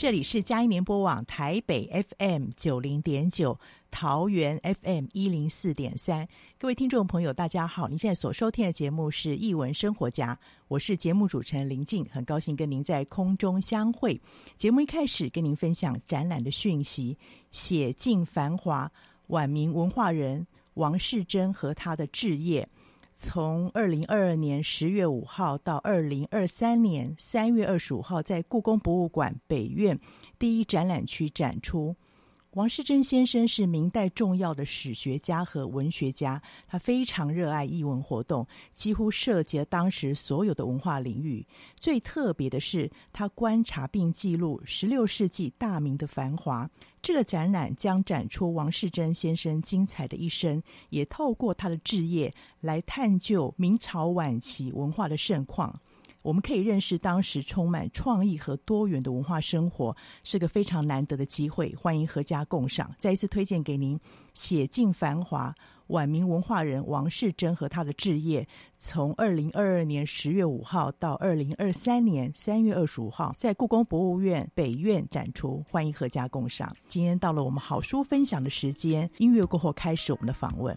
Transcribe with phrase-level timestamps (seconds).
[0.00, 6.26] 这里是嘉音联播网台北 FM 九零点九，桃园 FM 一零四点三。
[6.58, 7.86] 各位听众朋友，大家好！
[7.86, 10.34] 您现在所收听的节目是《艺文生活家》，
[10.68, 14.18] 我是节目主持人林静，很高兴跟您在空中相会。
[14.56, 17.18] 节目一开始跟您分享展览的讯息：
[17.50, 18.90] 写尽繁华，
[19.26, 22.66] 晚明文化人王世贞和他的置业。
[23.22, 30.00] 从二零二二年十月五号到二零二三年三月二十五号，在故宫博物馆北院
[30.38, 31.94] 第一展览区展出。
[32.54, 41.46] 王世贞先生是明代重要的史学家和文学家，他非常热爱艺文活动，几乎涉及当时所有的文化领域。
[41.78, 46.68] 最特别的是，他观察并记录十六世纪大明的繁华。
[47.00, 55.80] 这个展览将展出王世贞先生精彩的一生，也透过他的志业来探究明朝晚期文化的盛况。
[56.22, 61.74] 我们可以认识当时充满创意和多元的文化生活，是个非常难得的机会。
[61.74, 63.98] 欢迎阖家共赏，再一次推荐给您
[64.34, 65.54] 《写尽繁华：
[65.88, 68.42] 晚明文化人王世贞和他的志业》，
[68.78, 75.64] 从二零二二年十月五号到二零二三年三月二十五号，在故宫博物院北院展出。
[75.70, 76.76] 欢迎阖家共赏。
[76.88, 80.76] 今天到了我们好书分享的时间，音乐过后开始我们的访问。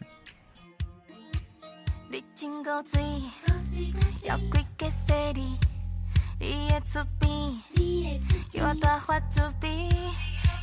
[2.14, 3.02] 你真古锥，
[4.22, 5.58] 要跪给谁哩？
[6.40, 7.28] 你的出边，
[8.52, 9.90] 叫我大发慈悲。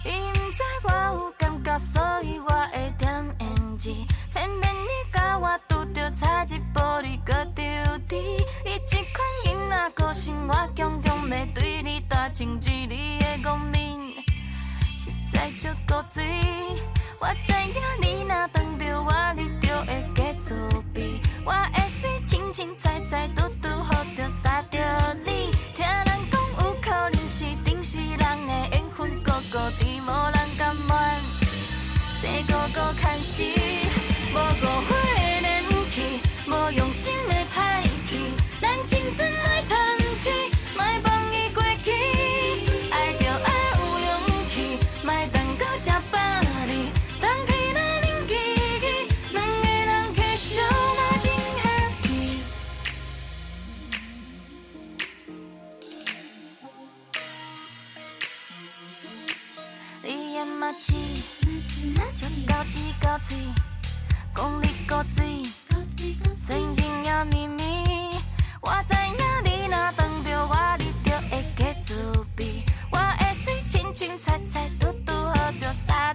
[0.05, 3.93] 伊毋知我有感觉，所以我会点胭脂。
[4.33, 8.17] 偏偏你甲我拄着差一步，你阁着低。
[8.65, 12.87] 你这款囡仔个性，我强强要对你大情义。
[12.87, 14.13] 你的聪明
[14.97, 16.25] 实在足古锥。
[17.19, 20.57] 我知影你若当着我，你就会加自
[20.93, 21.21] 闭。
[21.45, 24.79] 我会随清清采采，独独好着杀着
[25.25, 25.53] 你。
[25.77, 30.91] 听人讲有可能是顶世人的缘分，个个甜，无人甘愿，
[32.21, 33.45] 生个个看死，
[60.45, 60.93] 马齿，
[62.15, 63.37] 就高起高嘴，
[64.35, 65.45] 讲你古锥，
[66.39, 68.17] 神经也秘密。
[68.61, 69.15] 我知影
[69.45, 71.95] 你若当着我，你就会加自
[72.37, 72.63] 卑。
[72.91, 76.15] 我会随清清采采，嘟嘟好着三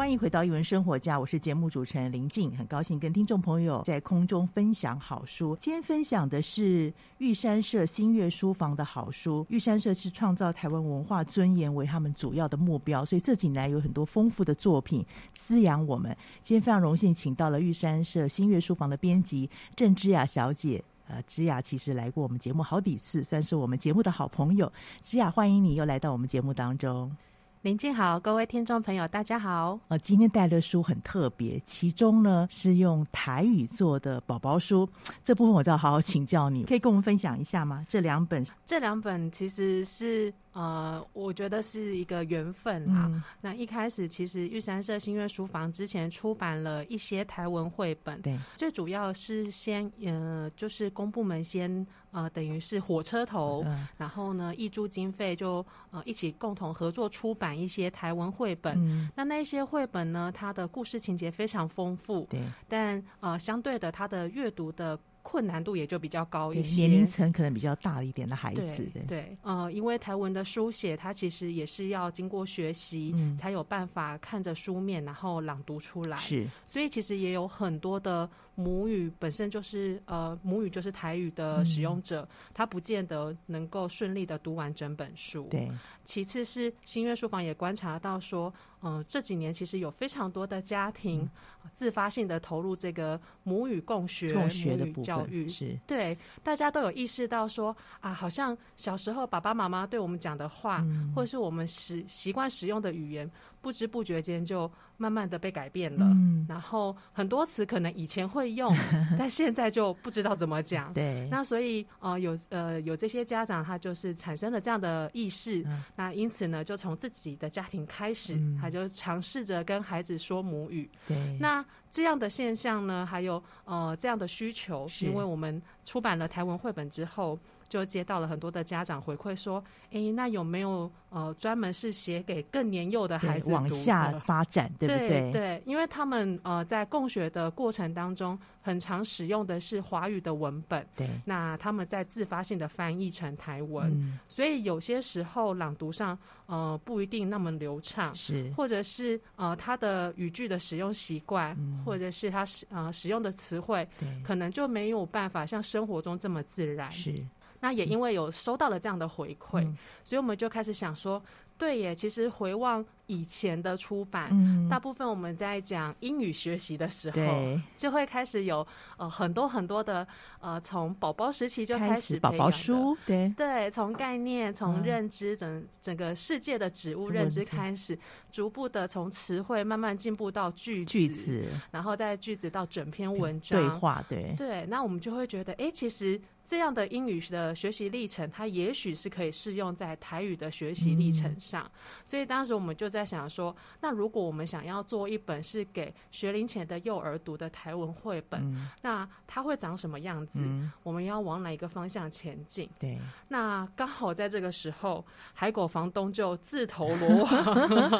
[0.00, 5.54] 欢迎回到一文生活家，我是节目主持人林静，很高兴跟听众朋友在空中分享好书。
[5.60, 9.44] 今天分享的是玉山社新月书房的好书。
[9.50, 15.04] 玉山社是创造台湾文化尊严为他们主要的目标，所以这几年有很多丰富的作品
[15.34, 16.16] 滋养我们。
[16.42, 20.82] 今天非常荣幸请到了玉山社新月书房的编辑郑芝雅小姐。
[21.08, 24.72] 呃，芝雅其实来过我们节目好几次，算是我们节目的好朋友。
[25.02, 27.14] 芝雅，欢迎你又来到我们节目当中。
[27.62, 29.78] 林静好，各位听众朋友，大家好。
[29.88, 34.88] 呃，今天带的书很特别，其中呢是用台语做的宝宝书，
[35.22, 37.84] 这部分我就要好好请教你，可以跟我们分享一下吗？
[37.86, 40.32] 这两本，这两本其实是。
[40.52, 43.06] 呃，我觉得是一个缘分啦。
[43.08, 58.76] 嗯、那一开始，其实玉山社新月书房之前出版了一些台文绘本，对，最主要是先呃，就是公部门先呃，等于是火车头，嗯、然后呢，挹注经费就呃一起共同合作出版一些台文绘本。
[58.78, 64.98] 嗯、那那些绘本呢，它的故事情节非常丰富，对，但呃，相对的，它的阅读的。
[65.22, 78.28] 困难度也就比较高一些，年龄层可能比较大一点的孩子，对，对，呃，因为台文的书写，它其实也是要经过学习，嗯，才有办法看着书面然后朗读出来，是，所以其实也有很多的。
[78.60, 85.48] 母语本身就是呃，母语就是台语的使用者，嗯、他不见得能够顺利的读完整本书。
[85.50, 85.70] 对，
[86.04, 88.52] 其次是新月书房也观察到说，
[88.82, 91.28] 嗯、呃，这几年其实有非常多的家庭
[91.72, 95.78] 自发性的投入这个母语共学、共学的教育，是。
[95.86, 103.30] 对，大家都有意识到说啊，好像小时候爸爸妈妈对我们讲的话，嗯、或者是我们使习惯使用的语言。
[103.60, 108.74] 不知不觉间就慢慢的被改变了，嗯、然后很多词可能以前会用，
[109.18, 110.92] 但现在就不知道怎么讲。
[110.94, 120.90] 对，那所以呃有呃有这些家长他就是产生了这样的意识，嗯、那因此呢就从自己的家庭开始，嗯、他就尝试着跟孩子说母语。
[121.06, 127.38] 对，那这样的现象呢，还有呃这样的需求，是因为我们出版了台文绘本之后。
[127.70, 135.08] 就接到了很多的家长回馈说，哎、欸，那有没有呃专门是写给更年幼的孩子往下发展，对不对？
[135.08, 157.24] 对，对，因为他们呃在共学的过程当中，很常使用的是华语的文本，对，那他们在自发性的翻译成台文，嗯、所以有些时候朗读上呃不一定那么流畅，是，或者是呃他的语句的使用习惯，嗯、或者是他使呃使用的词汇，对，可能就没有办法像生活中这么自然，是。
[157.60, 161.22] 那也因为有收到了这样的回馈，嗯、所以我们就开始想说，
[161.56, 162.84] 对耶，其实回望。
[163.10, 168.64] 以前的出版，嗯、大部分我们在讲英语学习的时候，就会开始有
[168.96, 170.06] 呃很多很多的
[170.38, 173.28] 呃从宝宝时期就开始宝宝书，对。
[173.36, 177.98] 对，从概念、从认知整、嗯、整个世界的植物认知开始，
[178.30, 183.60] 逐步的从词汇慢慢进步到句子，句子，然后再句子到整篇文章。
[183.60, 184.32] 对话，对。
[184.36, 191.70] 对，那我们就会觉得，哎，其实这样的英语的学习历程，它也许是可以适用在台语的学习历程上，嗯、
[192.06, 192.99] 所以当时我们就在。
[193.00, 200.40] 在想说，那如果我们想要做一本是给学龄前的幼儿读的台文绘本，嗯、那它会长什么样子？
[200.42, 202.68] 嗯、我们要往哪一个方向前进？
[202.78, 205.02] 对，那刚好在这个时候，
[205.32, 207.30] 海狗房东就自投罗网。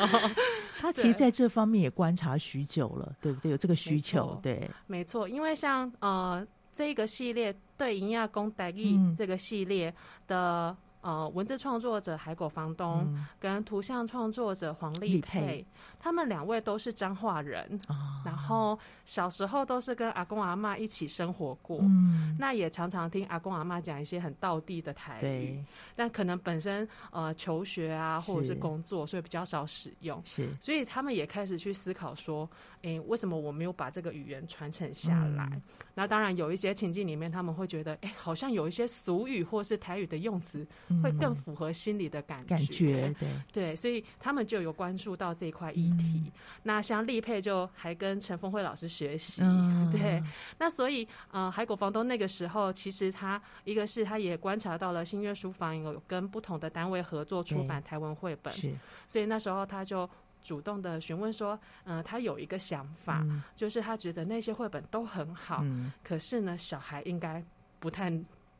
[0.78, 3.50] 他其实在这方面也观察许久了，对不对？
[3.52, 5.26] 有这个需求，错对，没错。
[5.26, 9.94] 因为像呃这一个系列对营亚公代义这个系列
[10.26, 10.76] 的。
[11.02, 15.64] 呃，文字创作者海狗房东跟图像创作者黄丽佩，
[15.98, 25.64] 他们两位都是彰化人，哦、然后小时候都是跟阿公阿妈一起生活过，嗯、那也常常听阿公阿妈讲一些很道地的台语，
[25.96, 32.46] 但可能本身呃求学啊或者是工作，所以比较少使用，是，所以他们也开始去思考说，
[32.82, 35.48] 哎、欸，为什么我没有把这个语言传承下来？
[35.54, 35.62] 嗯、
[35.94, 40.66] 那当然有一些情境里面，他们会觉得，哎、欸，好像有一些俗语或是台语的用词。
[41.02, 46.22] 会更符合心理的感觉，感觉对对，所以他们就有关注到这一块议题。
[46.26, 46.32] 嗯、
[46.62, 50.22] 那像丽佩就还跟陈峰辉老师学习，嗯、对。
[50.58, 58.72] 那所以呃，海狗房东那个时候，其实他一个是他也观察到了新月书房有跟不同的单位合作出版台文绘本，是。
[59.06, 60.08] 所以那时候他就
[60.42, 67.42] 主动的询问说，嗯、呃，他有一个想法，嗯、就是他觉得那些绘本都很好，嗯、可是呢，小孩应该
[67.78, 68.10] 不太。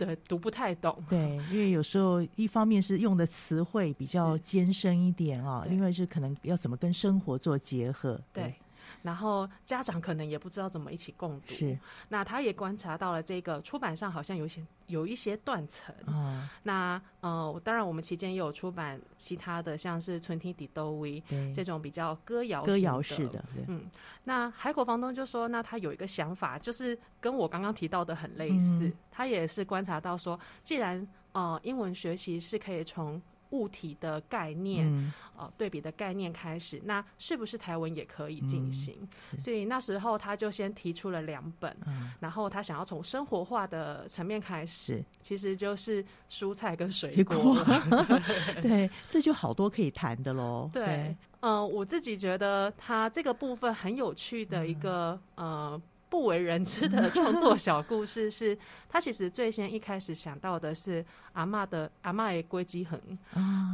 [0.07, 0.97] 对，读不太懂。
[1.09, 8.21] 对，因为有时候一方面是用的词汇比较艰深一点啊，另外是可能要怎么跟生活做结合。
[8.33, 8.45] 对。
[8.45, 8.55] 对
[9.03, 11.79] 然后家长可能也不知道怎么一起共读，是。
[12.09, 15.95] 那他也观察到了这个出版上好像有些有一些断层。
[16.07, 16.49] 哦。
[16.63, 21.21] 那呃，当然我们期间也有出版其他的，像是《春天的都威》
[21.55, 23.45] 这种比较歌谣歌谣式的。
[23.67, 23.91] 嗯。
[24.25, 28.87] 那海口房东就说，那他有一个想法，就是跟我刚刚提到的很类似。
[28.87, 28.93] 嗯。
[29.11, 33.21] 他也是观察到说，既然呃英文学习是可以从。
[33.51, 38.97] 物体的概念，嗯、呃，对比的概念开始，那是不是台文也可以进行？
[39.33, 47.57] 嗯、所以那时候他就先提出了两本，嗯、然后他想要从生活化的层面开始，其实就是蔬菜跟水果。
[48.63, 50.71] 对，这就好多可以谈的喽。
[50.73, 55.83] 对，嗯、呃，我自己觉得他这个部分很有趣的一个，嗯、呃。
[56.11, 58.59] 不为人知的创作小故事是，
[58.91, 61.03] 他其实最先一开始想到的是
[61.33, 63.01] 阿嬷的阿嬷的龟记横。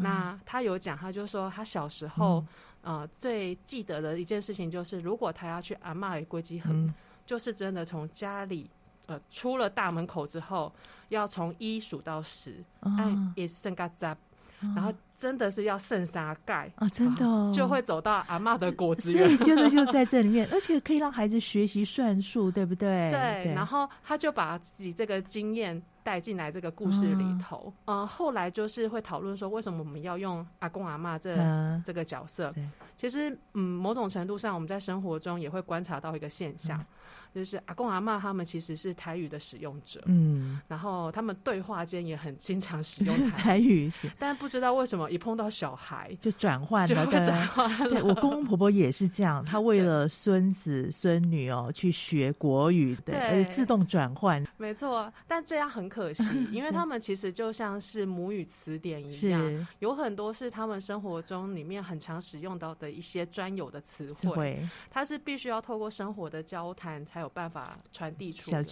[0.02, 2.45] 那他有讲，他就说他小时候，
[2.83, 8.69] 嗯、呃，最记得的一件事情就是，如果他要去阿嬷的龟记横，嗯、就是真的从家里
[9.07, 10.71] 呃出了大门口之后，
[11.09, 14.16] 要从一数到十，哎，也剩个杂，
[14.61, 14.93] 然后。
[15.18, 16.88] 真的是要剩沙盖啊！
[16.90, 23.11] 真的、哦、就会走到阿嬷的果子园，所以就是就在这里面， 而且可以让孩子学习算术，对不对？
[23.11, 23.44] 对。
[23.44, 27.73] 对，然后他就把自己这个经验带进来这个故事里头。
[27.87, 32.54] 嗯、呃，后来就是会讨论说，为什么我们要用阿公阿妈这、嗯、这个角色？
[32.96, 36.78] 其实，嗯，某种程度上，我们在生活中也会观察到一个现象。
[36.78, 36.87] 嗯
[37.34, 47.88] 就是阿公阿嬷他们其实是台语的使用者，嗯，然后他们对话间也很经常使用台语， 但不知道为什么一碰到小孩就转换了，就转换了。
[47.90, 54.42] 对，我公公婆婆也是这样， 他为了孙子孙女哦去学国语，对，而且自动转换。
[54.56, 67.30] 没错，但这样很可惜， 因为他们其实就像是母语词典一样，有很多是他们生活中里面很常使用到的一些专有的词汇，他是必须要透过生活的交谈才有。
[67.36, 68.64] 办法传递出来，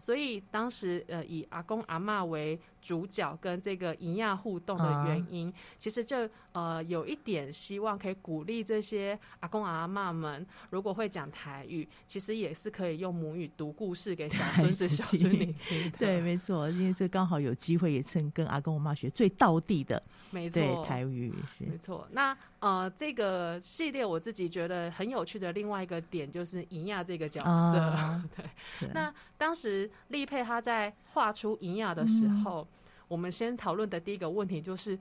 [0.00, 15.90] 所以当时呃以阿公阿嬷为主角跟这个银亚互动的原因，啊、其实就呃有一点希望可以鼓励这些阿公阿妈们，如果会讲台语，其实也是可以用母语读故事给小孙子小孙女 听。
[15.98, 21.64] 对，没错，因为这刚好有机会也趁跟阿公阿妈学最道地的，没错，台语是。
[21.64, 22.06] 没错。
[22.12, 27.48] 那呃这个系列我自己觉得很有趣的另外一个点就是银亚这个角色。
[27.50, 28.24] 啊。
[28.36, 28.44] 对，
[28.78, 32.69] 是那当时丽佩她在画出银亚的时候，嗯、
[33.10, 34.94] 我们先讨论的第一个问题就是，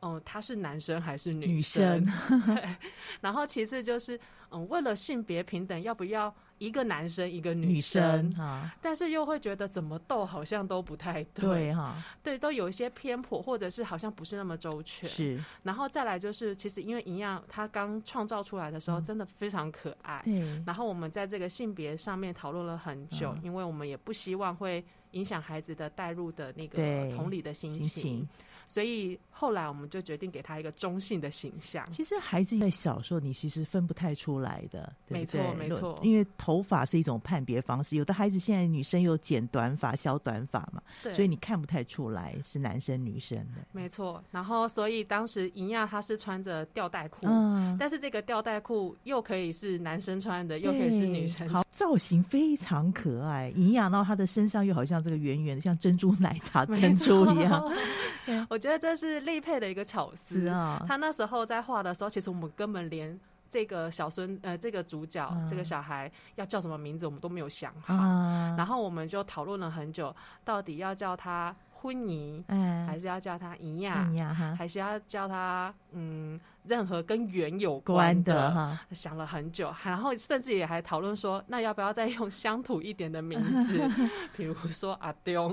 [0.00, 2.02] 嗯、呃，他是男生还是女生？
[2.02, 2.76] 女生
[3.22, 4.16] 然后其次就是，
[4.50, 8.26] 嗯、呃，为了性别平等，要不要一个男生一个女生？
[8.26, 15.08] 女生啊、但是又会觉得怎么斗好像都不太对，对哈，对，都有一些偏颇，或者是好像不是那么周全。
[15.08, 20.20] 是，然后再来就是，其实因为营养它刚创造出来的时候，真的非常可爱。
[20.24, 24.84] 对、嗯，然后我们在这个性别上面讨论了很久，嗯、因为我们也不希望会。
[25.12, 28.28] 影响孩子的代入的那个同理的心情，心情，
[28.72, 31.84] 所以后来我们就决定给他一个中性的形象。
[31.90, 36.00] 其实孩子在小时候，你其实分不太出来的，对对没错没错。
[36.02, 43.66] 因为头发是一种判别方式，有的孩子现在女生又剪短发、削短发嘛，对所以你看不太出来是男生女生的。
[43.72, 44.24] 没错。
[44.30, 53.50] 然后，所以当时银亚她是穿着吊带裤，嗯，但是这个吊带裤又可以是男生穿的，又可以是女生穿，好，造型非常可爱。
[53.50, 55.02] 银亚，然后他的身上又好像。
[55.02, 57.60] 这个圆圆的，像珍珠奶茶珍珠一样。
[58.48, 60.80] 我觉得这是立佩的一个巧思啊。
[60.86, 63.18] 他那时候在画的时候，其实我们根本连
[63.50, 67.92] 这个小孙呃，这个主角、嗯、这个小孩要叫什么名字，我们都没有想好。
[67.94, 70.14] 啊、然后我们就讨论了很久，
[70.44, 76.40] 到底要叫他昏尼，嗯、还是要叫他尼亚，嗯、还是要叫他嗯。
[76.64, 83.80] 任何跟圆有关的，关的哈，想了很久，然后甚至也还讨论说，那要不要再用乡土一点的名字，
[84.36, 85.52] 比如说阿丢，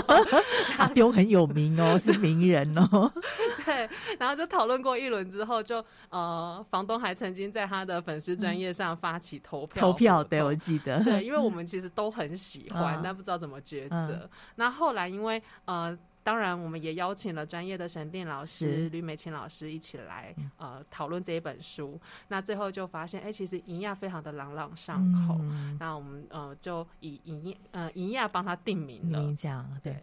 [0.76, 3.10] 阿丢很有名哦，是名人哦。
[3.64, 3.88] 对，
[4.18, 14.12] 然后就讨论过一轮之后就，就呃，房东还曾经在他的粉丝专业上发起投票，投票，对，我记得，对，因为我们其实都很喜欢，嗯、但不知道怎么抉择。
[14.24, 15.98] 嗯、那后来因为呃。
[16.24, 22.00] 当然，我们也邀请了专业的审定老师吕美琴老师一起来呃讨论这一本书。
[22.26, 25.36] 那最后就发现，哎、欸，其实银亚非常的朗朗上口。
[25.42, 29.36] 嗯、那我们呃就以银呃银亚帮他定名了。
[29.38, 29.94] 这样对。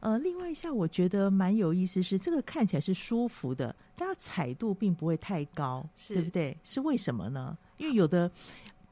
[0.00, 3.74] 呃，另外一下我觉得蛮有意思是，这个看起来是舒服的。
[3.96, 6.56] 但它彩度并不会太高，对不对？
[6.62, 7.56] 是为什么呢？
[7.78, 8.30] 因为有的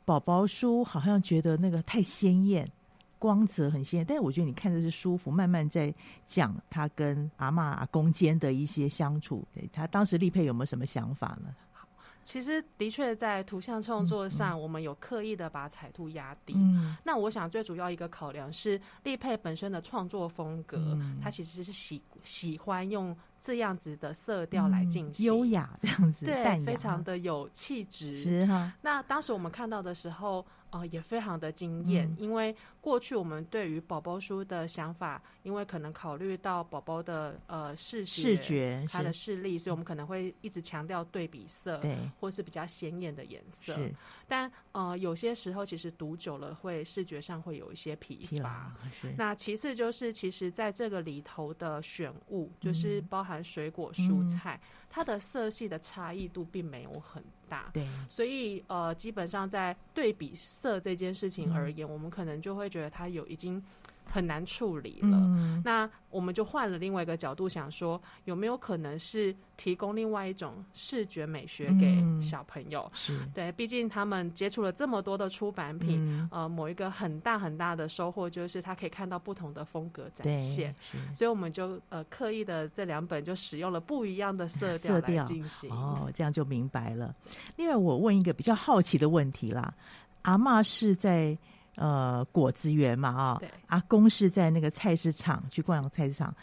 [0.04, 2.70] 宝宝书好像觉得那个太鲜艳。
[3.18, 5.92] 光泽很鲜艳，但是我觉得你看的是舒服，慢慢在
[6.26, 9.46] 讲他跟阿嬷阿公间的一些相处。
[9.52, 11.54] 对，他当时立佩有没有什么想法呢？
[11.72, 11.88] 好，
[12.22, 16.54] 其实的确在图像创作上，我们有刻意的把彩度压低。
[16.56, 28.14] 嗯，那我想最主要一个考量是立佩本身的创作风格，嗯、他其实是喜喜欢用这样子的色调来进行，优、嗯、雅这样子，对，非常的有气质。
[28.14, 28.72] 是哈。
[28.80, 30.46] 那当时我们看到的时候。
[30.70, 43.78] 哦、呃，也非常的惊艳，嗯、因为过去我们对于宝宝书的想法，因为可能考虑到宝宝的呃视觉、视觉他的视力，所以我们可能会一直强调对比色，对，或是比较鲜艳的颜色。
[44.26, 48.72] 但呃有些时候其实读久了会视觉上会有一些疲乏。
[49.00, 57.70] 是，那其次就是其实在这个里头的选物，就是包含水果、蔬菜，嗯、它的色系的差异度并没有很大。
[57.72, 63.62] 对，所以呃基本上在对比色这件事情而言，嗯、我们可能就会觉得它有已经
[64.10, 65.18] 很难处理了。
[65.18, 72.90] 嗯、那我们就换了另外一个角度想说，有没有可能是提供另外一种视觉美学给小朋友？
[72.92, 80.74] 嗯、是对，毕竟他们接触了这么多的出版品，嗯、呃，某一个很大很大的收获就是他可以看到不同的风格展现。
[81.14, 85.70] 所以我们就呃刻意的这两本就使用了不一样的色调来进行。
[85.70, 87.14] 哦，这样就明白了。
[87.56, 89.74] 另外，我问一个比较好奇的问题啦。
[90.22, 91.36] 阿嬷是在
[91.78, 96.34] 呃果子园嘛啊、阿公是在那个菜市场去逛菜市场，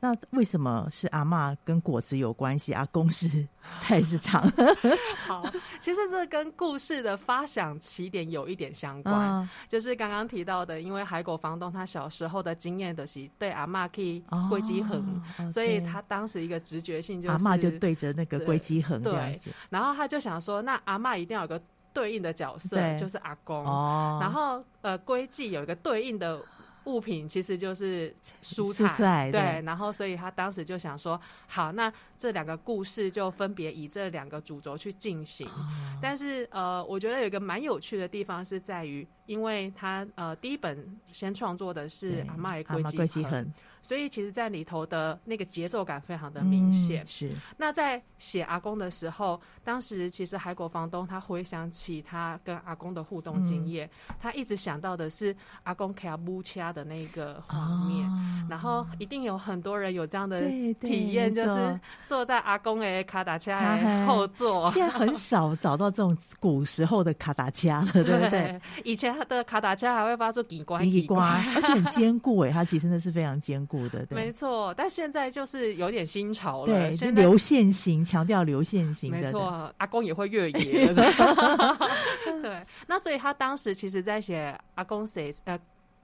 [0.00, 2.74] 那为什么是阿嬷跟果子有关系？
[2.74, 3.26] 阿公是
[3.80, 4.46] 菜市场？
[5.26, 5.42] 好，
[5.80, 21.58] 其实这跟故事的发想起点有一点相关，嗯、就是刚刚提到的，因为海狗房东他小时候的经验的是对阿嬷可以归基横，哦、所以他当时一个直觉性就是阿嬷就对着那个归基横这样子，对，然后他就想说，那阿嬷一定要有个。
[21.94, 26.42] 对应的角色就是阿公，哦、然后呃，归记有一个对应的
[26.84, 35.66] 物品，其实就是蔬菜，蔬菜对，对，然后所以他当时就想说，好，那这两个故事就分别以这两个主轴去进行，哦、
[36.02, 43.52] 但是呃，我觉得有一个蛮有趣的地方是在于，因为他呃第一本先创作的是阿妈的归基横。
[43.80, 47.04] 所以其实，在里头的那个节奏感非常的明显。
[47.04, 47.30] 嗯、是。
[47.58, 58.08] 那在写阿公的时候，当时其实海国房东他回想起他跟阿公的互动经验，嗯、他一直想到的是阿公卡布恰的那个画面。
[58.08, 60.40] 哦、然后一定有很多人有这样的
[60.80, 64.66] 体验，就是坐在阿公的卡达恰后座。
[64.72, 68.58] 现在很少找到这种古时候的卡达恰了，对不对？
[68.82, 74.06] 以前的卡达车还会发出叽呱叽呱，而且很坚固哎， 它其实真的是非常坚固的。
[74.10, 76.72] 没错，但现在就是有点新潮了。
[76.72, 79.18] 对，是流线型，强调流线型的。
[79.18, 80.92] 没错，阿公也会越野。
[82.42, 85.58] 对，那所以他当时其实在写阿公谁呃，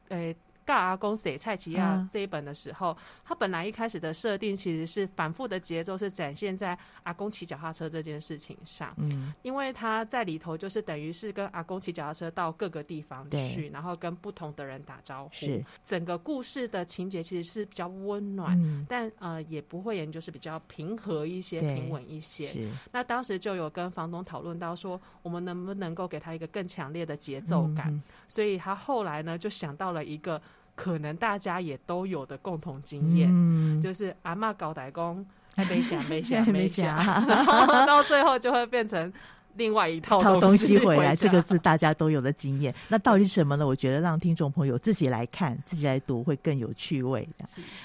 [0.09, 0.35] 呃。
[0.65, 8.95] 大阿公写蔡奇亚这一本的时候，嗯、他本来一开始的设定其实是反复的节奏，是展现在阿公骑脚踏车这件事情上。
[8.99, 15.31] 嗯，因为他在里头就是等于是跟阿公骑脚踏车到各个地方去，然后跟不同的人打招呼。
[15.33, 22.55] 是整个故事的情节其实是比较温暖，嗯、但呃也不会演就是比较平和一些、平稳一些。
[22.93, 27.93] 那当时就有跟房东讨论到说，我们能不能够给他一个更强烈的节奏感？
[27.93, 30.41] 嗯、所以他后来呢就想到了一个。
[30.83, 36.97] 可能大家也都有的共同经验，嗯、就是阿妈搞代工，还没想，没想，没想，
[37.29, 39.13] 然后到最后就会变成
[39.57, 41.15] 另外一套东西回来。
[41.15, 42.75] 这个是大家都有的经验。
[42.89, 43.67] 那到底是什么呢？
[43.67, 47.29] 我觉得让听众朋友自己来看，自己来读会更有趣味。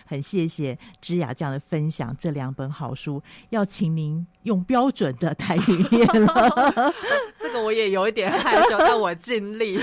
[0.06, 6.94] 很谢谢芝雅这样的分享，这两本好书要请您用标准的台语念了。
[7.38, 9.78] 这个我也有一点害羞，但我尽力。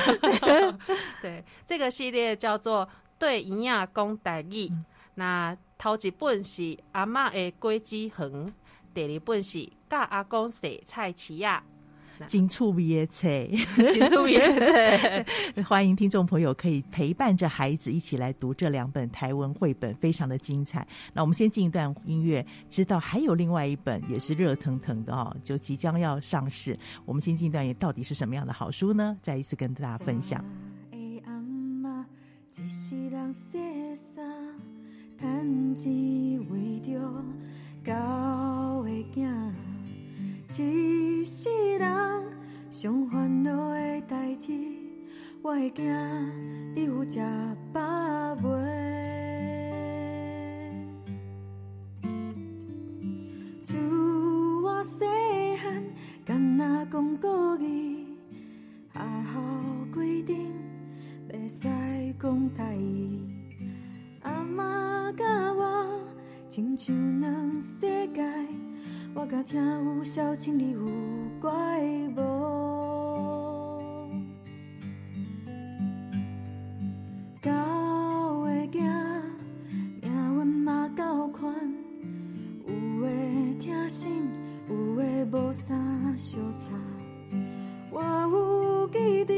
[1.21, 2.89] 对，这个系列叫做。
[3.23, 4.69] 对婴仔讲台语，
[5.15, 8.53] 那头一本是阿嬷的归基横，
[8.93, 11.63] 第二本是教阿公洗菜市啊。
[12.27, 13.29] 金触味的册，
[13.77, 15.63] 真趣味的册。
[15.63, 20.85] 欢迎听众朋友可以陪伴着孩子一起来读这两本台文绘本，非常的精彩。
[21.13, 26.77] 那我们先进一段音乐，知道还有另外一本也是热腾腾的哦，就即将要上市。
[27.05, 29.17] 我们先进一段，也到底是什么样的好书呢？
[29.23, 30.45] 再一次跟大家分享。
[32.55, 33.59] 一世人洗
[33.97, 34.23] 衫，
[35.19, 35.91] 趁钱
[36.51, 37.01] 为着
[37.83, 39.27] 狗会囝。
[40.59, 41.89] 一世人
[42.69, 44.53] 上烦恼的代志，
[45.41, 45.83] 我会惊
[46.75, 47.21] 你有食
[47.73, 47.81] 饱
[48.43, 48.51] 未？
[53.63, 53.79] 自
[54.63, 55.07] 我细
[55.57, 55.83] 汉，
[56.27, 58.05] 敢若讲故意，
[58.93, 59.41] 学校
[59.95, 60.53] 规定。
[61.33, 61.67] 会使
[62.21, 63.19] 讲台语。
[64.21, 65.89] 阿妈甲我
[66.47, 68.23] 亲像两世界，
[69.15, 70.81] 我甲听有小青你有
[71.41, 71.51] 怪
[72.15, 72.21] 无？
[77.41, 77.51] 狗
[78.45, 78.85] 的惊，
[80.03, 81.55] 命运嘛够宽，
[82.67, 83.09] 有的
[83.59, 84.31] 疼心，
[84.69, 85.75] 有的无啥
[86.15, 86.71] 相差。
[87.91, 89.35] 我有记得，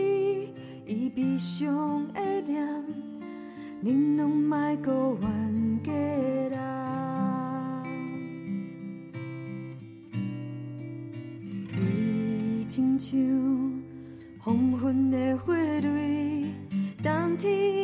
[0.86, 2.62] 伊悲伤的脸，
[3.82, 5.92] 恁拢莫搁冤家
[6.54, 7.82] 啦。
[11.72, 13.18] 伊亲像
[14.38, 16.52] 黄昏的花蕊，
[17.02, 17.83] 冬天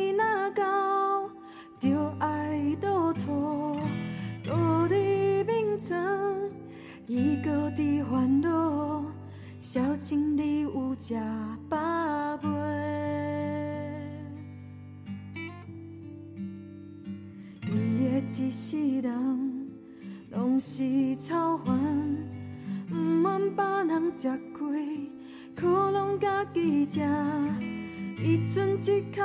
[28.53, 29.23] 剩一口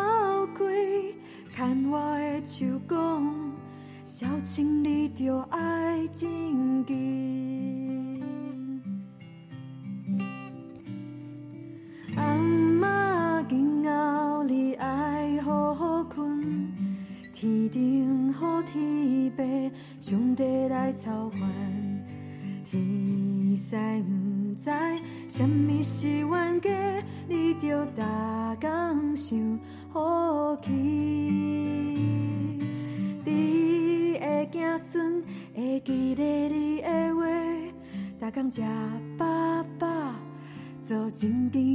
[0.56, 1.16] 气，
[1.56, 3.52] 牵我的手讲，
[4.04, 5.34] 小青，你着
[41.16, 41.75] 静地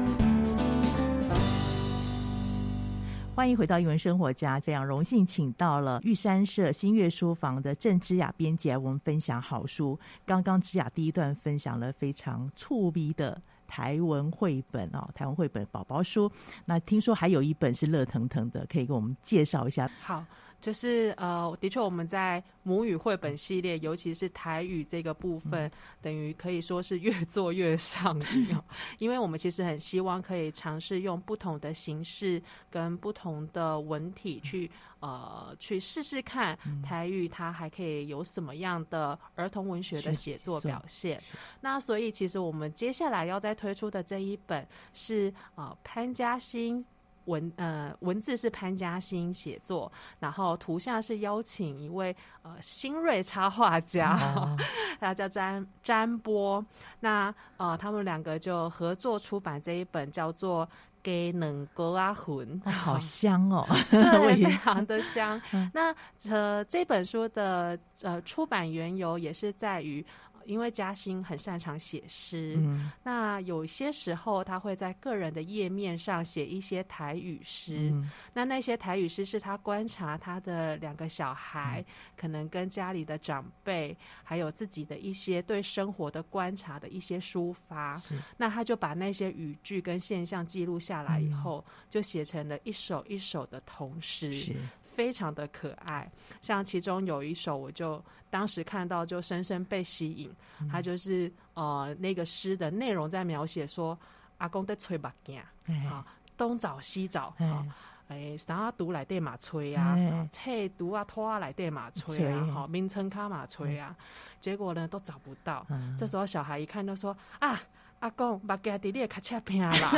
[3.33, 9.97] 欢迎回到语文生活家，非常荣幸请到了玉山社新月书房的郑之雅编辑来我们分享好书。
[10.25, 16.29] 刚刚之雅第一段分享了非常趣味的台文绘本哦，台文绘本宝宝书。
[16.65, 19.89] 那听说还有一本是热腾腾的，可以给我们介绍一下。
[20.01, 20.23] 好。
[20.61, 25.71] 就是呃，的确我们在母语绘本系列，尤其是台语这个部分，嗯、
[26.01, 28.55] 等于可以说是越做越上瘾，
[28.99, 34.69] 因为我们其实很希望可以尝试用不同的形式跟不同的文体去
[34.99, 41.19] 呃去试试看台语它还可以有什么样的儿童文学的写作表现。
[41.59, 46.85] 那所以其实我们接下来要再推出的这一本是呃潘嘉欣。
[47.25, 54.17] 文呃文字是潘嘉欣写作，然后图像是邀请一位呃新锐插画家，
[54.99, 56.63] 他、哦、叫詹詹波。
[56.99, 60.65] 那呃他们两个就合作出版这一本叫做
[61.03, 65.41] 《给能哥阿魂》，好香哦， 对，非常的香。
[65.73, 65.93] 那
[66.29, 70.05] 呃这本书的呃出版缘由也是在于。
[70.45, 78.09] 因为嘉欣很擅长写诗，嗯，那有些时候他会在个人的页面上写一些台语诗，嗯。
[78.33, 88.01] 那那些台语诗是他观察他的两个小孩，嗯，可能跟家里的长辈，还有自己的一些对生活的观察的一些抒发。
[88.37, 94.55] 那他就把那些语句跟现象记录下来以后，嗯，就写成了一首一首的童诗。
[95.01, 96.07] 非常的可爱，
[96.43, 100.31] 像其中有一首，我就当时看到就深深被吸引。
[100.69, 103.97] 他、嗯、就是呃那个诗的内容在描写说，
[104.37, 105.41] 阿公在吹目镜，
[105.89, 106.05] 啊
[106.37, 107.65] 东找西找，啊
[108.09, 109.97] 诶啥读来对马吹啊，
[110.29, 113.95] 册读啊拖啊来对马吹啊，好名称卡马吹啊，
[114.39, 115.97] 结果呢都找不到、嗯。
[115.97, 117.59] 这时候小孩一看就说啊。
[118.01, 119.91] 阿公把家弟弟卡恰片啦，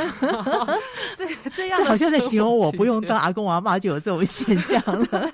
[1.16, 5.30] 这这样这好像在形容我不用当阿公阿妈就有这种现象了。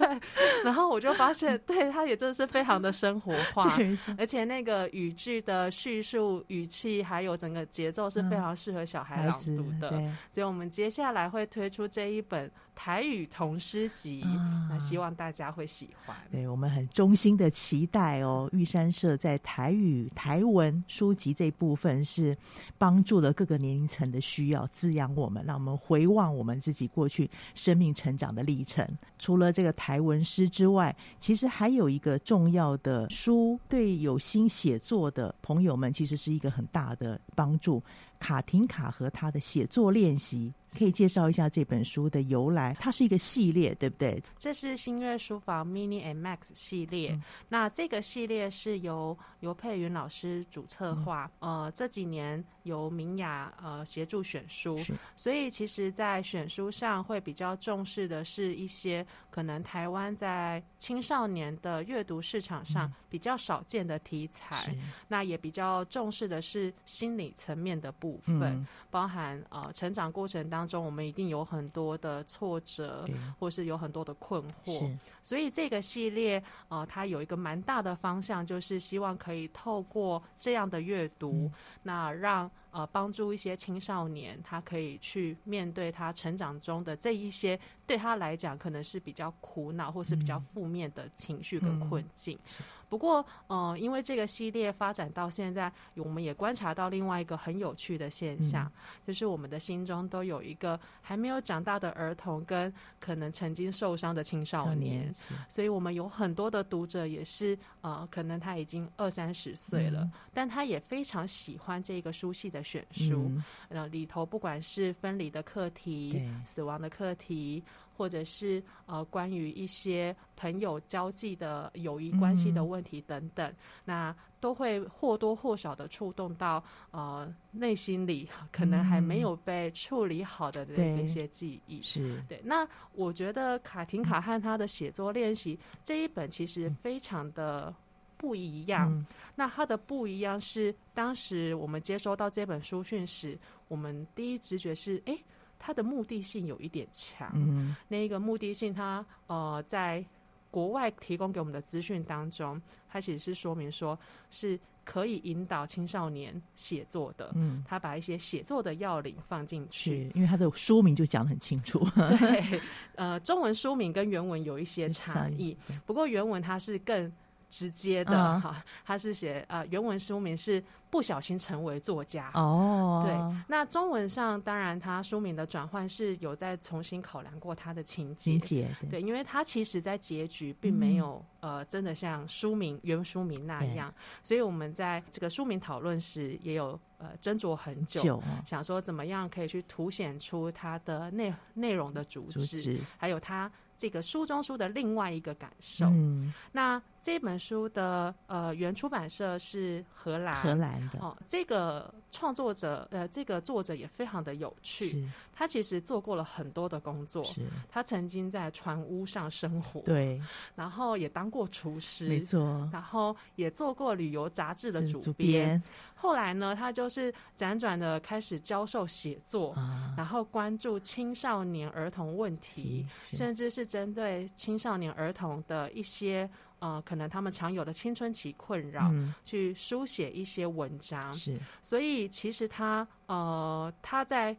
[0.65, 3.77] 然后我就发现， 对，他也真的是非常的生活化，
[4.17, 9.91] 而且那个语句的叙述语气还有整个节奏是非常适合小孩朗读的。
[10.33, 12.49] 所以，我们接下来会推出这一本
[12.83, 14.25] 台语童诗集，
[14.67, 16.17] 那希望大家会喜欢。
[16.31, 22.35] 对，我们很衷心的期待哦，玉山社在台语台文书籍这一部分是。
[22.79, 28.87] 帮助了各个年龄层的需要，滋养我们，让我们回望我们自己过去生命成长的历程。
[29.19, 37.83] 除了这个台文诗之外，其实还有一个重要的书，对有心写作的朋友们，其实是一个很大的帮助。
[38.19, 42.77] 卡廷卡和他的写作练习，可以介绍一下这本书的由来。
[42.79, 44.23] 它是一个系列，对不对？
[44.37, 47.13] 这是新月书房 Mini and Max 系列。
[47.13, 51.31] 嗯、那这个系列是由尤佩云老师主策划。
[51.41, 54.79] 嗯、呃，这几年由明雅呃协助选书，
[55.17, 64.67] 所以其实，在选书上会比较重视的是一些可能台湾在青少年的阅读市场上比较少见的题材。
[64.73, 68.67] 嗯、那也比较重视的是心理层面的部分。
[68.91, 73.15] 包含呃成长过程当中，我们一定有很多的挫折，对。
[73.39, 82.51] 或是有很多的困惑，所以这个系列呃，它有一个蛮大的方向，就是希望可以透过这样的阅读，嗯、那让。
[82.71, 92.39] 呃，帮助一些青少年，他可以去面对他成长中的这一些对他来讲可能是比较苦恼或是比较负面的情绪跟困境。
[92.59, 98.73] 嗯、不过，呃，因为这个系列发展到现在，我们也观察到另外一个很有趣的现象，嗯、
[99.07, 105.13] 就是我们的心中都有一个还没有长大的儿童跟可能曾经受伤的青少年，
[105.49, 112.61] 所以我们有很多的读者也是呃，可能他已经二三十岁了，嗯、但他也非常喜欢这个书系的。
[112.71, 113.33] 选书，
[113.69, 117.65] 然后里头不管是分离的课题、死亡的课题，
[118.01, 131.83] 或者是呃关于一些朋友交际的友谊关系的问题等等，嗯、那都会或多或少的触动到呃内心里可能还没有被处理好的那一些记忆。
[131.83, 132.41] 是对。
[132.43, 137.75] 那我觉得卡廷卡和他的写作练习、嗯、这一本其实非常的。
[138.17, 145.19] 不一样，嗯、那它的不一样是当时我们接收到这本书讯时，我们第一直觉是，哎，
[145.61, 147.31] 它的目的性有一点强。
[147.35, 150.05] 嗯、那一个目的性它，它呃，在
[150.51, 153.97] 国外提供给我们的资讯当中，它其实是说明说
[154.31, 157.31] 是可以引导青少年写作的。
[157.37, 161.87] 嗯，他把一些写作的要领放进去，因为他的书名就讲得很清楚。
[162.19, 162.61] 对，
[162.97, 167.13] 呃，中文书名跟原文有一些差异，不过原文它是更。
[167.51, 192.81] 直接的哈，嗯、他是写呃原文书名是不小心成为作家哦，对，那中文上当然他书名的转换是有在重新考量过他的情节，对，对，因为他其实在结局并没有、嗯、呃真的像书名原书名那样，所以我们在这个书名讨论时也有呃斟酌很久，想说怎么样可以去凸显出它的内内容的主旨，主旨。
[192.97, 193.51] 还有它。
[193.81, 195.87] 这个书中书的另外一个感受。
[195.87, 201.17] 嗯，那这本书的呃原出版社是荷兰，荷兰的哦。
[201.27, 205.09] 这个创作者呃，这个作者也非常的有趣。
[205.33, 207.25] 他其实做过了很多的工作。
[207.25, 210.21] 是他曾经在船屋上生活，对，
[210.55, 215.63] 然后也当过厨师，没错，然后也做过旅游杂志的主编。
[215.95, 226.29] 后来呢，他就是辗转的开始教授写作，啊、然后关注青少年儿童问题，甚至是针对青少年儿童的一些
[226.61, 231.13] 呃，可能他们常有的青春期困扰，嗯、去书写一些文章。
[231.13, 234.37] 是，所以其实他呃，他在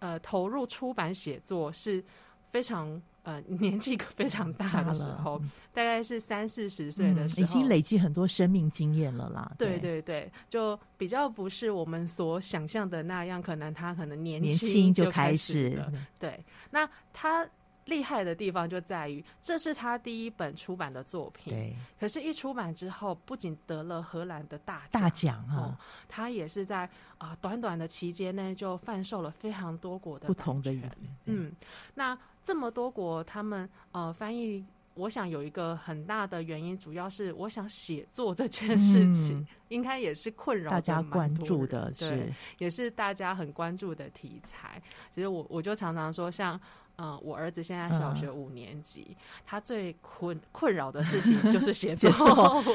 [0.00, 2.04] 呃投入出版写作是
[2.50, 3.00] 非常。
[3.22, 5.42] 呃，年纪 非常大的时候，了
[5.74, 9.52] 大概是三四十岁的时候，嗯、已经累积很多生命经验了啦。
[9.58, 15.92] 对对对，就比较不是我们所想象的那样，可能他可能年轻就开始了。
[16.18, 17.46] 对，那他
[17.90, 21.52] 厉害的地方就在于，这是他第一本出版的作品。
[21.52, 25.76] 对，可是，一出版之后，不仅得了荷兰的大大奖啊、哦，
[26.08, 26.84] 他也是在
[27.18, 30.96] 啊、呃、短短的期间内就贩售了非常多国的不同的语言。
[31.26, 31.52] 嗯，
[31.94, 32.16] 那。
[32.42, 44.82] 这么多国，他们呃翻译，我想有一个很大的原因，主要是我想写作这件事情，嗯、应该也是困扰大家关注的，对，是也是大家很关注的题材。
[45.14, 46.58] 其实我我就常常说，像
[47.00, 52.10] 嗯，我儿子现在小学五年级，嗯、他最困困扰的事情就 是写作，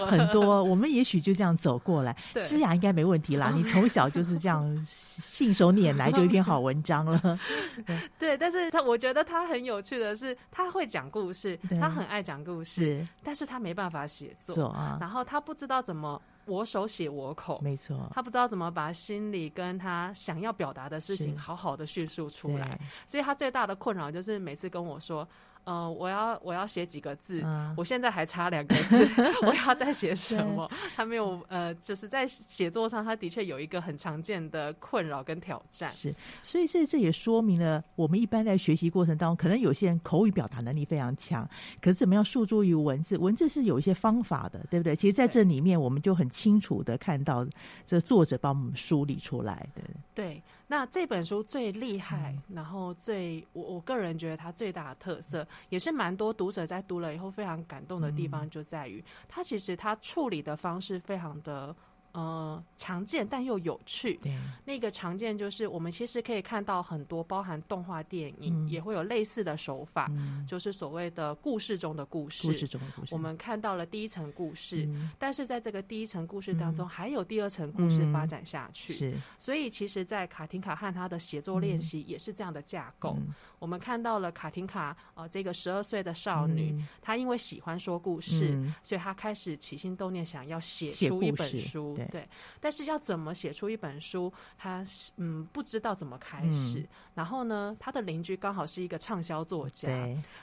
[0.07, 0.63] 很多。
[0.63, 3.51] 我们也许就这样走过来，芝雅应该没问题啦。
[3.55, 7.39] 你从小就是这样 信手拈来就一篇好文章了。
[8.17, 16.19] 对，但是他我觉得他很有趣的是，他会讲故事，他很爱讲故事，但是他没办法写作啊，然后他不知道怎么。
[16.45, 18.09] 我手写我口，没错。
[18.13, 25.27] 他不知道怎么把心里跟他想要表达的事情好好的叙述出来，所以他最大的困扰就是每次跟我说。
[25.65, 29.07] 呃，我要我要写几个字，嗯、我现在还差两个字，
[29.41, 30.69] 我要再写什么？
[30.95, 35.91] 他没有呃，就是在写作上，他的确有一个很常见的困扰跟挑战。
[35.91, 41.47] 是，所以这这也说明了，我们一般在学习过程当中，可能有些人口语表达能力非常强，
[41.81, 43.17] 可是怎么样诉诸于文字？
[43.17, 44.95] 文字是有一些方法的，对不对？
[44.95, 47.45] 其实在这里面，我们就很清楚的看到，
[47.85, 49.81] 这作者帮我们梳理出来的。
[50.13, 50.43] 对。
[50.67, 61.75] 那这本书最厉害，嗯、然后最我我个人觉得它最大的特色，也是蛮多读者在读了以后非常感动的地方，就在于它其实它处理的方式非常的。
[62.15, 64.13] 呃，常见但又有趣。
[64.23, 72.47] 对，那个常见就是我们其实可以看到很多包含动画电影、嗯、也会有类似的手法，嗯、就是所谓的故事中的故事。
[72.47, 78.93] 故事中的故事，我们看到了第一层故事，嗯、但是在这个第一层故事当中，还有第二层故事发展下去。
[78.93, 83.17] 是、嗯，所以其实，在卡廷卡和他的写作练习也是这样的架构。
[83.19, 91.99] 嗯、我们看到了卡廷卡，呃，这个十二岁的少女，嗯、她因为喜欢说故事，嗯、所以她开始起心动念，想要写出一本书。
[92.11, 92.27] 对，
[92.59, 94.85] 但是要怎么写出一本书，他
[95.17, 96.79] 嗯不知道怎么开始。
[96.79, 99.89] 嗯、然后呢，他的邻居刚好是一个畅销作家，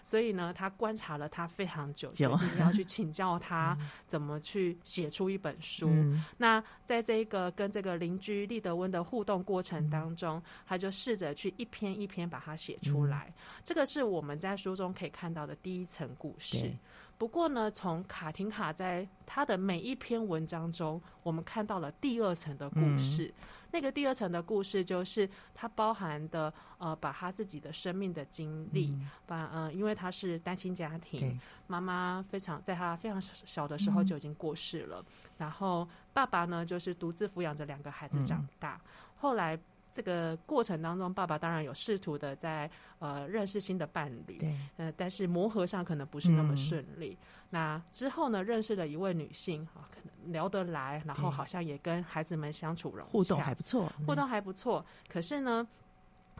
[0.04, 5.88] 所以呢，他观察了他非常久，就决定要去请教他 怎么去写出一本书。
[5.90, 13.26] 嗯、那在这个跟这个邻居利德温的互动过程当中，嗯、他就试着去一篇一篇把它写出来。
[13.28, 16.72] 嗯、这个是我们在书中可以看到的第一层故事。
[17.22, 23.32] 不过呢，从卡廷卡在他的每一篇文章中，我们看到了第二层的故事。
[23.38, 35.06] 嗯、那个第二层的故事就是他包含的呃，把他自己的生命的经历，嗯、把呃，因为他是单亲家庭，妈妈非常在他非常小的时候就已经过世了，嗯、
[35.38, 39.56] 然后爸爸呢就是独自抚养着两个孩子长大，嗯、后来。
[39.92, 47.18] 这个过程当中，爸爸当然有试图的在呃认识新的伴侣，对，呃，但是磨合上可能不是那么顺利。
[47.20, 54.84] 嗯、那之后呢，认识了一位女性啊，可能聊得来，然后好像也跟孩子们相处融洽，互动还不错，互动还不错。
[55.08, 55.66] 可是呢。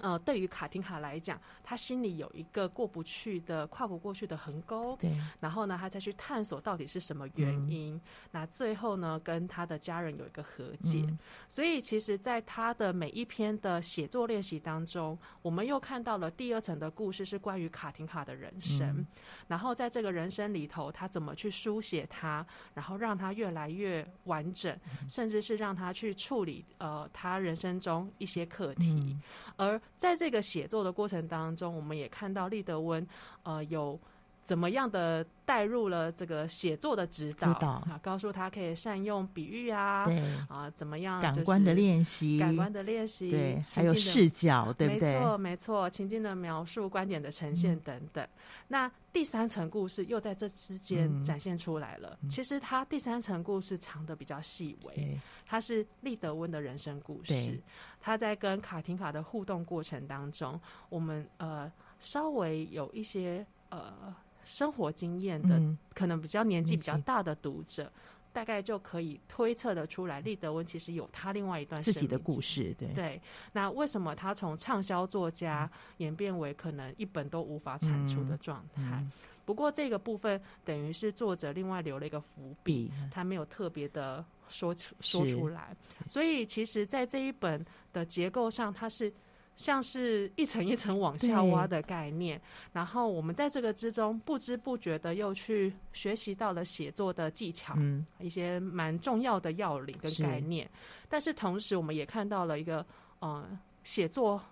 [0.00, 4.96] 呃，对于卡廷卡来讲，他心里有一个过不去的、跨不过去的横沟。
[4.96, 5.12] 对。
[5.38, 7.94] 然后呢，他再去探索到底是什么原因。
[7.94, 8.00] 嗯、
[8.32, 11.04] 那最后呢，跟他的家人有一个和解。
[11.06, 18.88] 嗯、所以，其实，在他的每一篇的写作练习当中，我们又看到了第二层的故事，是关于卡廷卡的人生。
[18.88, 19.06] 嗯、
[19.46, 29.22] 然后，在这个人生里头，他怎么去书写他，然后让他越来越完整，嗯、甚至是让他去处理呃他人生中一些课题，嗯、
[29.56, 29.81] 而。
[29.96, 33.06] 在这个写作的过程当中，我们也看到立德温，
[33.42, 33.98] 呃，有
[34.44, 40.20] 怎么样的带入了这个写作的指导，道啊，告诉他可以善用比喻啊，对。
[40.48, 45.12] 啊，怎么样感官的练习，感官的练习，对，还有视角，对不对？
[45.12, 48.22] 没错，没错，情境的描述、观点的呈现等等。
[48.24, 48.28] 嗯、
[48.68, 52.18] 那第三层故事又在这之间展现出来了。
[52.22, 57.60] 嗯、其实它第三层故事藏的比较细微，它是利德温的人生故事。
[58.00, 61.70] 他在跟卡廷卡的互动过程当中，我们呃
[62.00, 64.12] 稍微有一些呃
[64.44, 67.92] 生活经验的，嗯、可能比较年纪比较大的读者，嗯、
[68.32, 72.74] 大概就可以推测得出来，利德温其实有他另外一段自己的故事。
[72.78, 72.88] 对。
[72.94, 73.22] 对，
[73.52, 78.82] 那为什么他从畅销作家演变为可能一本都无法产出的状态？
[78.82, 78.92] 嗯。
[78.92, 79.12] 嗯、
[79.44, 84.24] 不过这个部分等于是作者另外留了一个伏笔，嗯、他没有特别的。
[84.48, 85.74] 说出说出来，
[86.06, 89.10] 所以其实，在这一本的结构上，它是
[89.56, 92.40] 像是一层一层往下挖的概念。
[92.72, 97.76] 然后我们在这个之中，不知不觉的又去学习到了写作的技巧，
[98.18, 100.68] 一些蛮重要的要领跟概念。
[101.08, 102.84] 但是同时，我们也看到了一个，
[103.20, 103.46] 呃，
[103.84, 104.42] 写作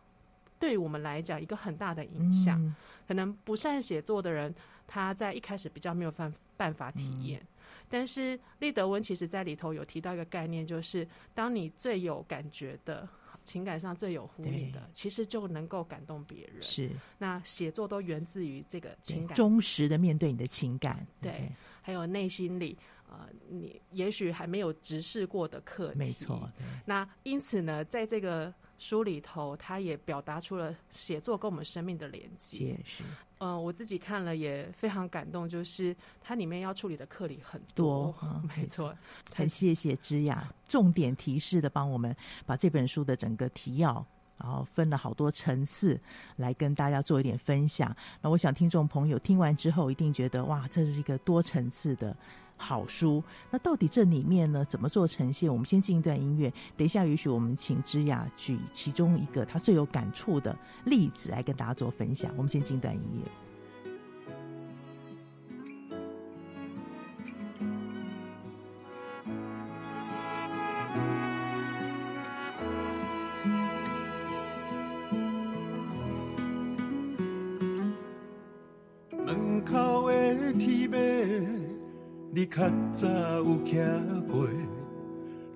[0.59, 2.75] 对我们来讲一个很大的影响。
[3.09, 4.55] 可能不善写作的人，
[4.87, 7.45] 他在一开始比较没有办办法体验。
[7.89, 13.09] 但是利德温其实在里头有提到一个概念，就是当你最有感觉的
[13.51, 16.63] 情感上最有呼应的，其实就能够感动别人。
[16.63, 16.89] 是，
[17.19, 21.05] 那写作都源自于这个情感，忠实的面对你的情感。
[21.21, 21.51] 对，
[21.83, 22.79] 还有内心里，
[23.09, 25.99] 呃，你也许还没有直视过的课题。
[25.99, 26.49] 没错。
[26.85, 32.77] 那因此呢，在这个书里头，他也表达出了写作跟我们生命的连接。
[32.85, 33.05] 是。
[33.39, 38.13] 嗯、呃，我自己看了也非常感动，就是它里面要处理的课题很多。
[38.57, 38.93] 没错。
[39.33, 44.05] 很谢谢芝雅重点提示的帮我们把这本书的整个提要。
[44.43, 46.01] 然后分了好多层次
[46.37, 47.95] 来跟大家做一点分享。
[48.23, 52.17] 那我想听众朋友听完之后一定觉得哇，这是一个多层次的
[52.61, 53.25] 好书。
[53.51, 55.51] 那到底这里面呢，怎么做呈现？
[55.51, 60.55] 我们先进一段音乐，等一下允许我们请芝雅举其中一个他最有感触的
[60.85, 62.31] 例子来跟大家做分享。
[62.37, 63.50] 我们先进一段音乐。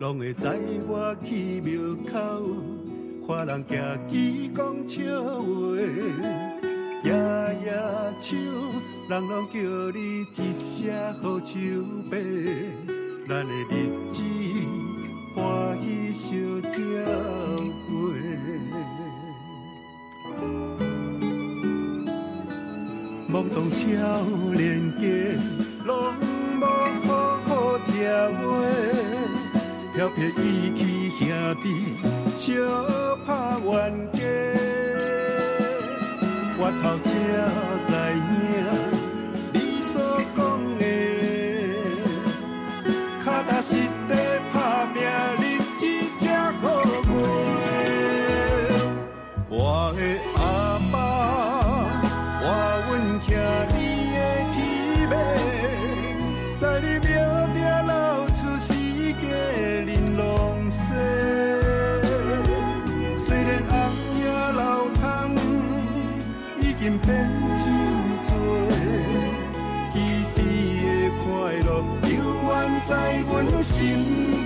[0.05, 0.47] 拢会知
[0.87, 1.81] 我去庙
[2.13, 2.13] 口，
[3.27, 5.01] 看人行起讲笑
[5.41, 5.47] 话，
[7.03, 7.11] 夜
[7.65, 7.73] 夜
[8.21, 8.37] 唱，
[9.09, 9.59] 人拢叫
[9.95, 10.93] 你一声
[11.23, 11.55] 好手
[12.11, 12.19] 伯，
[13.27, 13.73] 咱的日
[14.11, 14.21] 子
[15.35, 15.43] 欢
[15.81, 16.77] 喜相照
[17.89, 17.97] 过，
[23.33, 23.87] 懵懂少
[24.53, 25.03] 年家，
[29.95, 31.29] 调皮义气兄
[31.63, 31.95] 弟，
[32.37, 32.53] 相
[33.25, 33.31] 拍
[33.65, 33.71] 冤
[34.13, 34.19] 家。
[36.59, 36.85] 我头
[37.85, 37.94] 才
[73.63, 74.44] 心。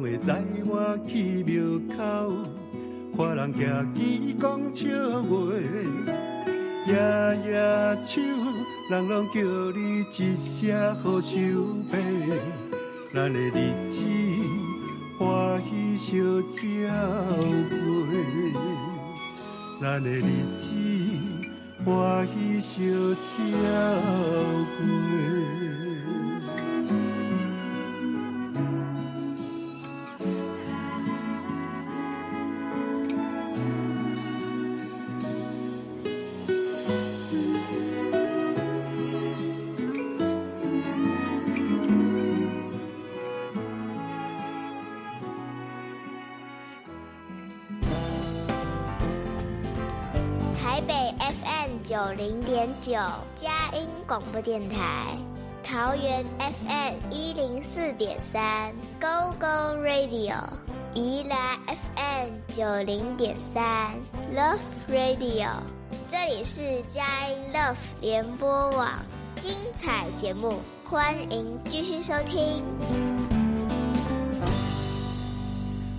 [0.00, 0.32] 拢会知
[0.64, 1.60] 我去庙
[1.94, 2.32] 口，
[3.14, 4.88] 看人行起讲笑
[5.24, 5.28] 话，
[6.86, 6.94] 夜
[7.44, 7.52] 夜
[8.02, 8.24] 唱，
[8.90, 9.42] 人拢叫
[9.76, 11.36] 你一声好手
[11.90, 11.98] 伯，
[13.12, 13.50] 咱的日
[13.90, 14.00] 子
[15.18, 16.56] 欢喜相照
[17.68, 17.74] 过，
[19.82, 20.22] 咱的日
[20.56, 20.64] 子
[21.84, 22.80] 欢喜相
[23.14, 23.28] 照
[24.78, 25.69] 过。
[52.60, 52.92] 点九
[53.34, 55.16] 佳音广播电台，
[55.64, 60.34] 桃园 FM 一零四点三，Go Go Radio；
[60.92, 63.94] 宜兰 FM 九零点三
[64.36, 65.48] ，Love Radio。
[66.06, 68.86] 这里是佳音 Love 联播网，
[69.34, 72.62] 精彩节目，欢迎继续收听。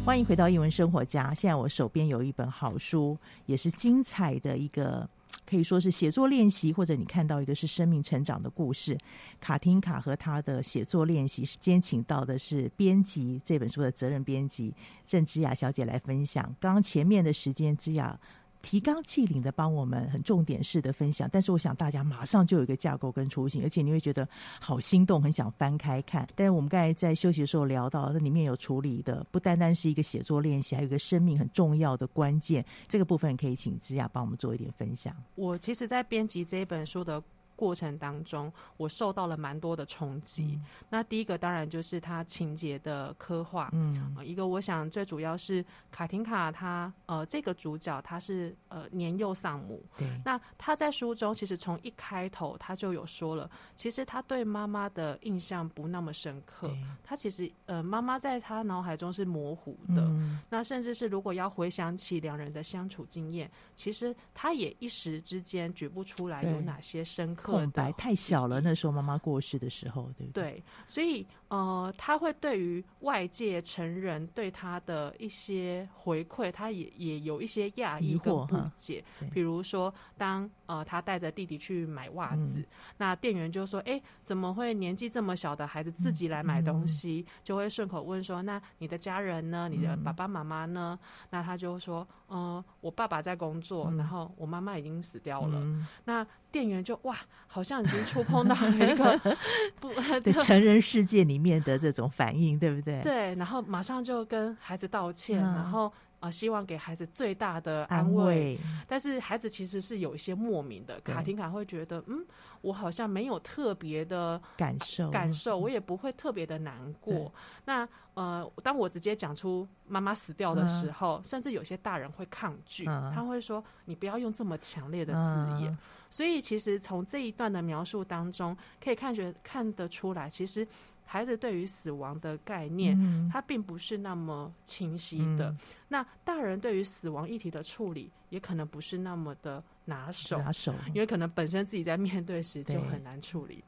[0.06, 1.34] 欢迎回到英文生活家。
[1.34, 5.10] 现在我手边有一本好书，也是精彩的一个。
[5.52, 8.98] 可以说是写作练习，或者你看到一个是生命成长的故事。
[9.42, 14.74] 卡汀卡和他的写作练习，今天请到的是编辑这本书的责任编辑
[15.06, 16.56] 郑之雅小姐来分享。
[16.58, 18.18] 刚刚前面的时间，之雅。
[18.62, 24.28] 提纲挈领的帮我们很重点式的分享，但是我想大家马上就有一个架构跟雏形，而且你会觉得
[24.60, 26.28] 好心动，很想翻开看。
[26.36, 32.66] 但是我们刚才在休息的时候聊到，那里面有处理的不单单是一个写作练习，还有一个生命很重要的关键。
[32.88, 35.16] 这个部分可以请芝雅帮我们做一点分享。
[35.36, 37.22] 我其实，在编辑这一本书的。
[37.62, 40.60] 过程当中，我受到了蛮多的冲击。
[40.60, 50.10] 嗯、那第一个当然就是他情节的刻画，嗯、呃，一个我想最主要是卡廷卡他呃这个主角他是呃年幼丧母，对。
[50.26, 56.72] 那他在书中其实从一开头他就有说了，其实他对妈妈的印象不那么深刻，
[57.04, 67.51] 他其实呃妈妈在他脑海中是模糊的，嗯、那甚至是如果要回想起两人的相处经验，其实他也一时之间举不出来有哪些深刻。
[67.52, 70.44] 空白太小了，那时候妈妈过世的时候，对不对？
[70.44, 79.04] 对，所以呃，他会对于外界成人对他的一些回馈，他也也有一些讶异跟不解。
[79.32, 82.66] 比如说，当呃他带着弟弟去买袜子，嗯、
[82.98, 89.68] 那店员就说：“哎、欸，怎么会年纪这么小的孩子自己来买东西？”嗯、就会顺口问说：“那你的家人呢？
[89.70, 95.60] 你的爸爸妈妈呢？”嗯、那他就说：“嗯、呃，我爸爸在工作，嗯、然后我妈妈已经死掉了。
[95.60, 97.18] 嗯”那店员就哇，
[97.48, 99.36] 好像已经触碰到了一个
[99.80, 99.90] 不
[100.24, 103.02] 对成人世界里面的这种反应，对不对？
[103.02, 105.92] 对，然后马上就跟孩子道歉，嗯、然后
[106.22, 108.22] 呃，希望给孩子最大的安慰。
[108.22, 108.60] 安慰。
[108.88, 112.26] 但是孩子其实是有一些莫名的，卡廷卡会觉得，嗯，
[112.62, 117.32] 我好像没有特别的感受，感受，我也不会特别的难过。
[117.66, 125.72] 那呃，当我直接讲出妈妈死掉的时候，嗯、甚至有些大人会抗拒，嗯、他会说：“你不要用这么强烈的字眼。
[125.72, 125.78] 嗯”
[126.12, 130.68] 所以，其实从这一段的描述当中，可以看觉看得出来，其实
[131.12, 135.50] 孩子对于死亡的概念，嗯、他并不是那么清晰的。
[135.50, 135.58] 嗯、
[135.90, 143.62] 那大人对于死亡议题的处理，也可能不是那么的拿手，拿手，因为可能本身自己在面对时就很难处理。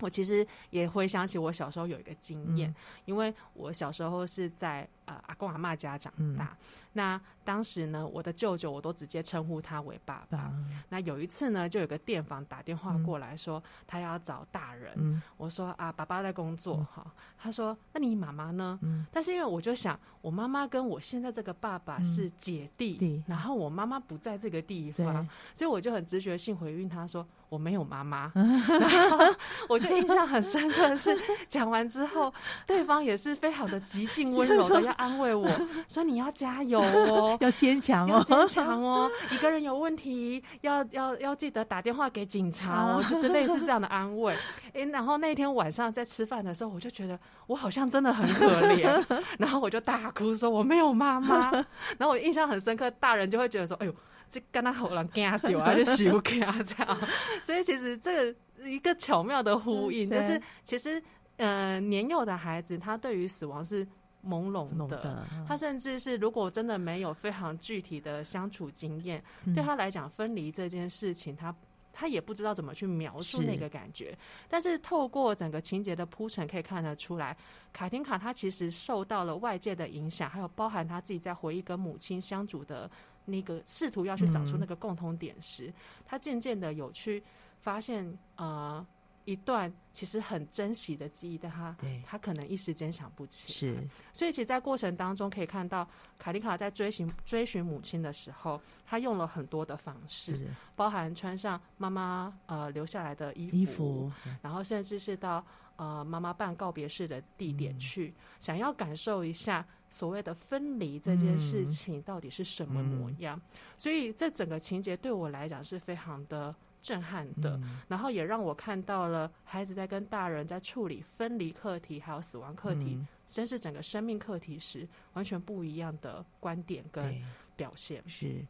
[0.00, 2.74] 我其实也回想起我小时候有一个经验，嗯、
[3.04, 6.56] 因为我小时候是在呃阿公阿妈家长大，嗯、
[6.92, 10.50] 那当时呢，我的舅舅我都直接称呼他为爸爸。
[10.52, 14.92] 嗯、那有一次呢，就有个电访打电话过来说，他要找大人。
[14.96, 17.02] 嗯、我说啊，爸爸在工作哈。
[17.06, 18.78] 嗯、他说，那你妈妈呢？
[18.82, 27.26] 嗯、但是因为我就想，我妈妈跟我现在这个爸爸是姐弟，嗯、然后我妈妈不在这个地方，所以我就很直觉性回应他说。
[27.48, 29.34] 我没有妈妈， 然后
[29.70, 32.30] 我就印象很深刻的是，讲完之后，
[32.66, 35.48] 对方也是非常的极尽温柔的要安慰我
[35.88, 44.36] 说：“你要加油哦， 要坚强哦，要坚强哦， 一个人有问题要要要记得打电话给警察哦，就是类似这样的安慰。”
[44.74, 51.50] 诶，然后那天晚上在吃饭的时候，我就觉得我好像真的很可怜，然后我就大哭说：“我没有妈妈。”
[51.96, 53.94] 然后我印象很深刻，大人就会觉得说：“哎呦。”
[54.30, 56.98] 这跟他好人惊掉啊，就羞给他这样，
[57.42, 61.02] 所以其实这个一个巧妙的呼应，就是其实
[61.38, 63.88] 呃年幼的孩子他对于死亡是
[64.26, 69.22] 朦胧的，他甚至是如果真的没有非常具体的相处经验，
[69.54, 71.54] 对他来讲分离这件事情，他
[71.92, 74.16] 他也不知道怎么去描述那个感觉。
[74.48, 77.36] 但是透过整个情节的铺陈，可以看得出来，
[77.72, 82.90] 卡廷卡他其实受到了外界的影响，还有包含他自己在回忆跟母亲相处的。
[83.30, 85.74] 那个试图要去找出那个共同点时，嗯、
[86.06, 87.22] 他渐渐的有去
[87.60, 88.82] 发现，呃，
[89.28, 93.52] 一段其实很珍惜的记忆，但他对他可能一时间想不起。
[93.52, 95.86] 是，所以其实，在过程当中可以看到，
[96.18, 105.44] 卡廷卡在追寻追寻母亲的时候，他用了很多的方式，包含穿上妈妈呃留下来的衣服，衣服然后甚至是到
[105.76, 109.62] 呃妈妈办告别式的地点去，嗯、想要感受一下。
[109.90, 113.38] 所谓的分离这件事情到底是什么模样？
[113.38, 122.98] 嗯、所以这整个情节对我来讲是非常的震撼的，嗯、然后也让我看到了孩子在跟大人在处理分离课题还有死亡课题，
[123.28, 127.14] 真、嗯、是整个生命课题时完全不一样的观点跟
[127.56, 128.02] 表现。
[128.06, 128.44] 是。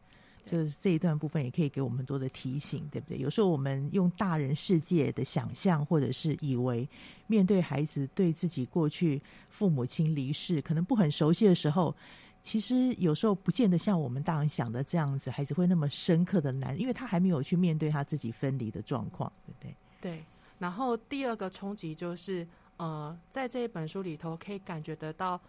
[0.47, 3.19] 就是这一段部分也可以给我们多的提醒，对不对？
[3.19, 6.89] 有时候我们用大人世界的想象，或者是以为
[7.27, 9.21] 面对孩子对自己过去
[9.51, 11.95] 父母亲离世可能不很熟悉的时候，
[12.43, 19.77] 其实有时候不见得像我们大人想的这样子，孩子会那么深刻的难，因为他还没有去面对他自己分离的状况，对不对？
[20.01, 20.25] 对。
[20.59, 22.47] 然后第二个冲击就是，
[22.79, 25.41] 呃，在这一本书里头可以感觉得到，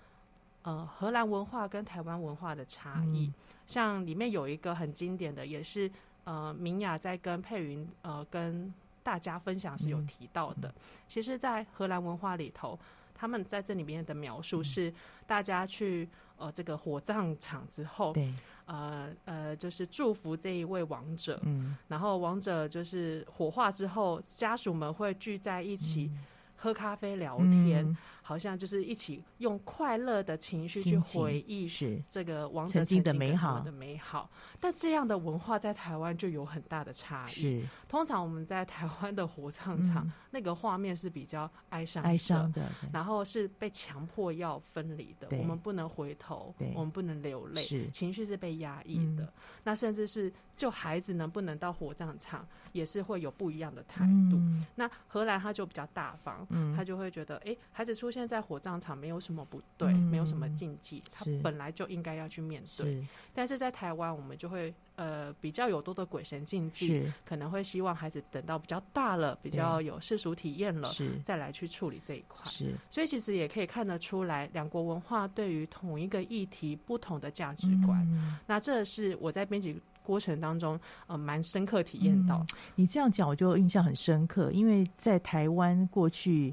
[0.61, 3.25] 呃，荷兰文化跟台湾文化的差异。
[3.25, 3.33] 嗯、
[3.65, 5.89] 像里面有一个很经典的，也是
[6.25, 8.71] 呃，明雅在跟佩云呃跟
[9.01, 10.67] 大家分享时有提到的。
[10.67, 10.73] 嗯、
[11.07, 12.77] 其实，在荷兰文化里头，
[13.15, 14.93] 他们在这里面的描述是，
[15.25, 16.07] 大家去
[16.39, 18.11] 呃这个火葬场之后。
[18.13, 18.33] 对
[18.65, 26.11] 呃呃，就是祝福这一位亡者，嗯，然后亡者就是火化之后，家属们会聚在一起
[26.55, 27.83] 喝咖啡聊天。
[27.83, 27.97] 嗯
[28.29, 31.99] 好像就是一起用快乐的情绪去回忆是。
[32.07, 33.59] 这个王者曾经的美好。
[33.61, 37.31] 的美好，但这样的文化在台湾就有很大的差异。
[37.31, 49.33] 是，通常我们在台湾的火葬场、嗯、那个画面是比较哀伤哀伤的，然后是被强迫要分离的，我们不能回头，我们不能流泪，情绪是被压抑的、嗯。
[49.63, 54.37] 那甚至是就孩子能不能到火葬场，也是会有不一样的态度。
[54.37, 58.19] 嗯、那荷兰他就比较大方，嗯、他就会觉得，哎、欸，孩子出现。
[58.29, 62.85] 在火葬场没有什么不对，嗯、没有什么禁忌，他本来就应该要去面对。
[62.85, 70.91] 是，但是在台湾，我们就会呃比较有多的鬼神禁忌，可能会希望孩子等到比较大了，比较有世俗体验了，
[71.25, 72.45] 再来去处理这一块。
[72.51, 78.05] 是，所以其实也可以看得出来，两国文化对于同一个议题不同的价值观。
[78.11, 82.43] 嗯、那这是我在编辑过程当中呃蛮深刻体验到、
[82.75, 86.51] 你这样讲，我就印象很深刻，因为在台湾过去。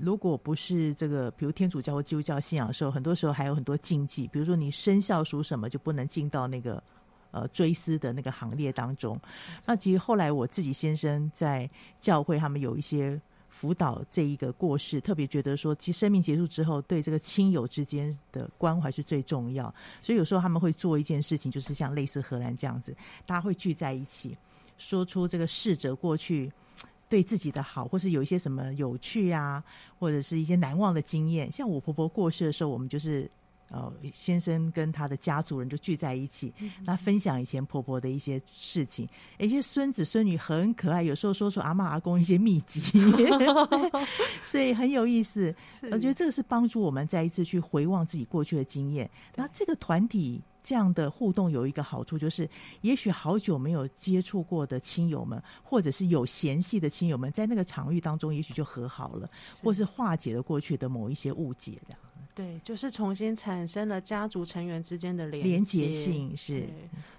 [0.00, 6.80] 如果不是这个，比如天主教或基督教信仰的时候，很多时候还有很多禁忌，比如说你生肖属什么就不能进到那个
[7.32, 9.20] 呃追思的那个行列当中。
[9.66, 11.68] 那其实后来我自己先生在
[12.00, 13.20] 教会，他们有一些
[13.58, 19.74] 辅导这一个过世，特别觉得说，其实生命结束之后，对这个亲友之间的关怀是最重要。
[20.00, 22.96] 所以有时候他们会做一件事情，就是像类似荷兰这样子，
[23.26, 24.36] 大家会聚在一起，
[24.76, 26.52] 说出这个逝者过去。
[27.08, 29.64] 对自己的好，或是有一些什么有趣啊，
[29.98, 31.50] 或者是一些难忘的经验。
[31.50, 33.28] 像我婆婆过世的时候，我们就是。
[33.70, 36.52] 呃，先生跟他的家族人就聚在一起，
[36.84, 39.08] 那分享以前婆婆的一些事情，
[39.38, 42.80] 一些孙子孙女很可爱，有时候说出阿妈阿公一些秘籍，
[44.42, 45.54] 所以很有意思。
[45.90, 49.10] 我觉得这个是帮助我们再一次去回望自己过去的经验。
[49.34, 52.48] 那这个团体这样的互动有一个好处，就是
[52.80, 59.28] 也许好久没有接触过的亲友们，或者是有嫌隙的亲友们，在那个场域当中，也许就和好了，
[59.62, 61.94] 或是化解了过去的某一些误解的。
[62.38, 66.68] 对，就是重新产生了家族成员之间的连连结性，是，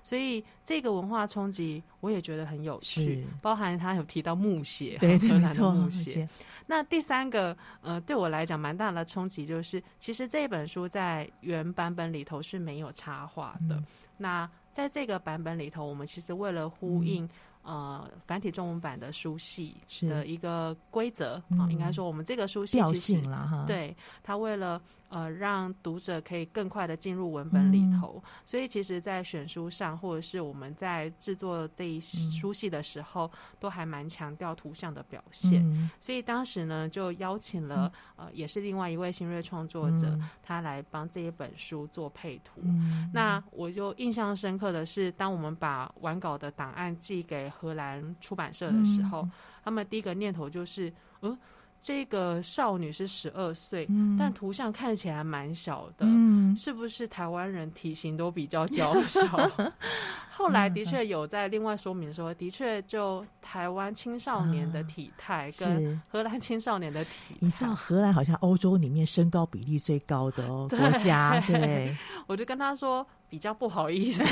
[0.01, 6.25] 所以这个文化冲击我也觉得很有趣，包含他有提到木鞋，对，对，没错，木鞋。
[6.65, 13.85] 那第三个，呃，对我来讲蛮大的冲击就是，其实这本书在原版本里头是没有插画的，嗯。
[14.17, 17.25] 那在这个版本里头，我们其实为了呼应。
[17.25, 17.29] 嗯
[17.61, 35.63] 呃，繁体中文版的书系的一个规则啊，嗯、应该说我们这个书系其实了对他为了呃让读者可以更快的进入文本里头，嗯、所以其实，在选书上或者是我们在制作这一书系的时候，嗯、都还蛮强调图像的表现。
[35.63, 42.61] 嗯、所以当时呢，就邀请了、嗯、呃，也是另外一位新锐创作者，嗯、他来帮这一本书做配图。
[42.63, 49.31] 嗯、那我就印象深刻的是，当我们把完稿的档案寄给荷兰出版社的时候，嗯、
[49.63, 51.37] 他们第一个念头就是，嗯，
[51.81, 59.25] 这个少女是十二岁，但图像看起来蛮小的，嗯，是不是台湾人体型都比较娇小？
[60.29, 71.95] 后来的确有在另外说明说，的确就台湾青少年的体态跟荷兰青少年的体态，你知道荷兰好像欧洲里面身高比例最高的哦国家，对，
[72.27, 73.05] 我就跟他说。
[73.29, 74.23] 比较不好意思，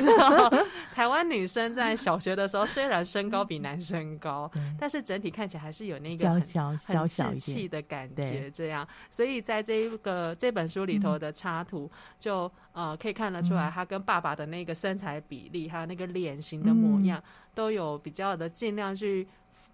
[0.92, 8.50] 台湾女生在小学的时候虽然身高比男生高，但是整体看起来还是有那个很很稚气的感觉。
[8.50, 11.90] 这样，所以在这一个这本书里头的插图，
[12.20, 17.24] 就呃可以看得出来，他跟爸爸的那个身材比例，还有那个脸型的模样，
[17.54, 19.28] 都有比较的尽量去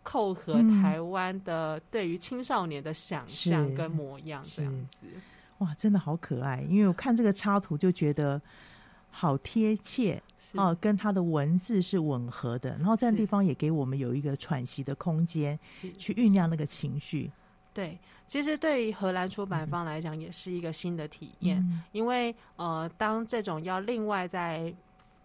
[0.03, 5.07] 扣合台湾的对于青少年的想象跟模样这样子。
[5.59, 6.61] 哇，真的好可爱！
[6.69, 8.41] 因为我看这个插图就觉得。
[9.15, 10.21] 好贴切
[10.55, 15.57] 哦，跟他的文字是吻合的，然后这样地方也给我们有一个喘息的空间，
[15.99, 17.31] 去酝酿那个情绪。
[17.73, 17.97] 对，
[18.27, 24.73] 其实对于荷兰出版方来讲，也是一个新的体验，嗯、因为呃，当这种要另外再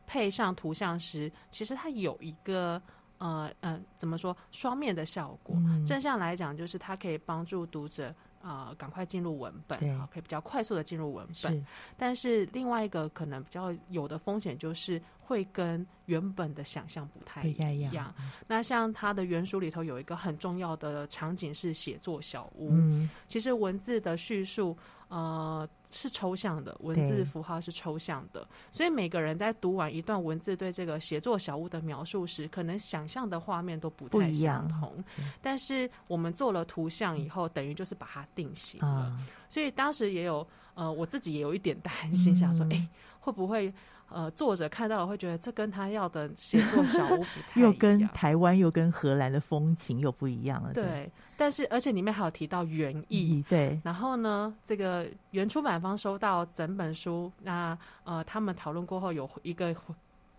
[0.06, 2.80] 配上图像时，其实它有一个
[3.18, 5.56] 呃呃怎么说双面的效果。
[5.58, 8.14] 嗯、正向来讲，就是它可以帮助读者。
[8.40, 11.52] 呃，赶快进入文本，啊，可以比较快速的进入文本。
[11.52, 11.64] 是，
[11.96, 17.74] 但是另外一个可能比较有的风险就是会跟原本的想象不太一样。
[17.74, 18.14] 一样，
[18.46, 22.70] 那像它的原书里头有一个很重要的场景是写作小屋。
[22.70, 24.76] 嗯，其实文字的叙述，
[25.08, 25.68] 呃。
[25.90, 35.02] 是抽象的，文字符号是抽象的，所以每个人在读完一段文字对这个写作小屋的描述时，可能想象的画面都不太相同。
[35.40, 39.06] 但是我们做了图像以后，等于就是把它定型了。
[39.18, 42.86] 嗯、所以当时也有，呃，我自己也有一点担心，想说，哎、
[43.18, 43.72] 会不会？
[44.08, 50.72] 呃，作者看到我会觉得这跟他要的写作小屋不太 一样，又跟台湾又跟荷兰的风情又不一样了。
[50.72, 53.44] 对，对，但是而且里面还有提到原意。
[53.48, 59.74] 对，然后呢，这个原出版方收到整本书，那呃，他们讨论过后有一个。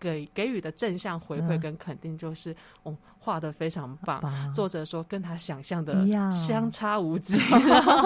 [0.00, 4.20] 给给予的正向回馈跟肯定就是，嗯、哦，画的非常棒。
[4.22, 5.94] 棒作者说跟他想象的
[6.32, 7.38] 相差无几。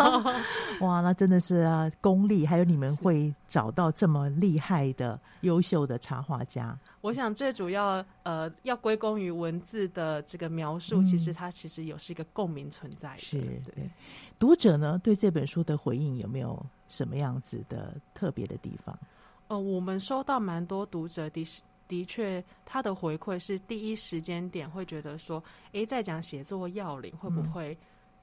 [0.82, 6.76] 哇，那真的是啊，功力还有你们会找到这么厉害的、优秀的插画家。
[7.00, 13.20] 我想最主要呃，要归功于文字的这个描述，嗯、其实它其实有是一个共鸣存在的。
[13.20, 13.88] 是对
[14.36, 18.98] 读者呢，对这本书的回应有没有什么样子的特别的地方？
[19.46, 21.46] 呃，我们收到蛮多读者的。
[21.86, 27.76] 的确，他的回馈是第一时间点会觉得说，哎，在讲写作要领会不会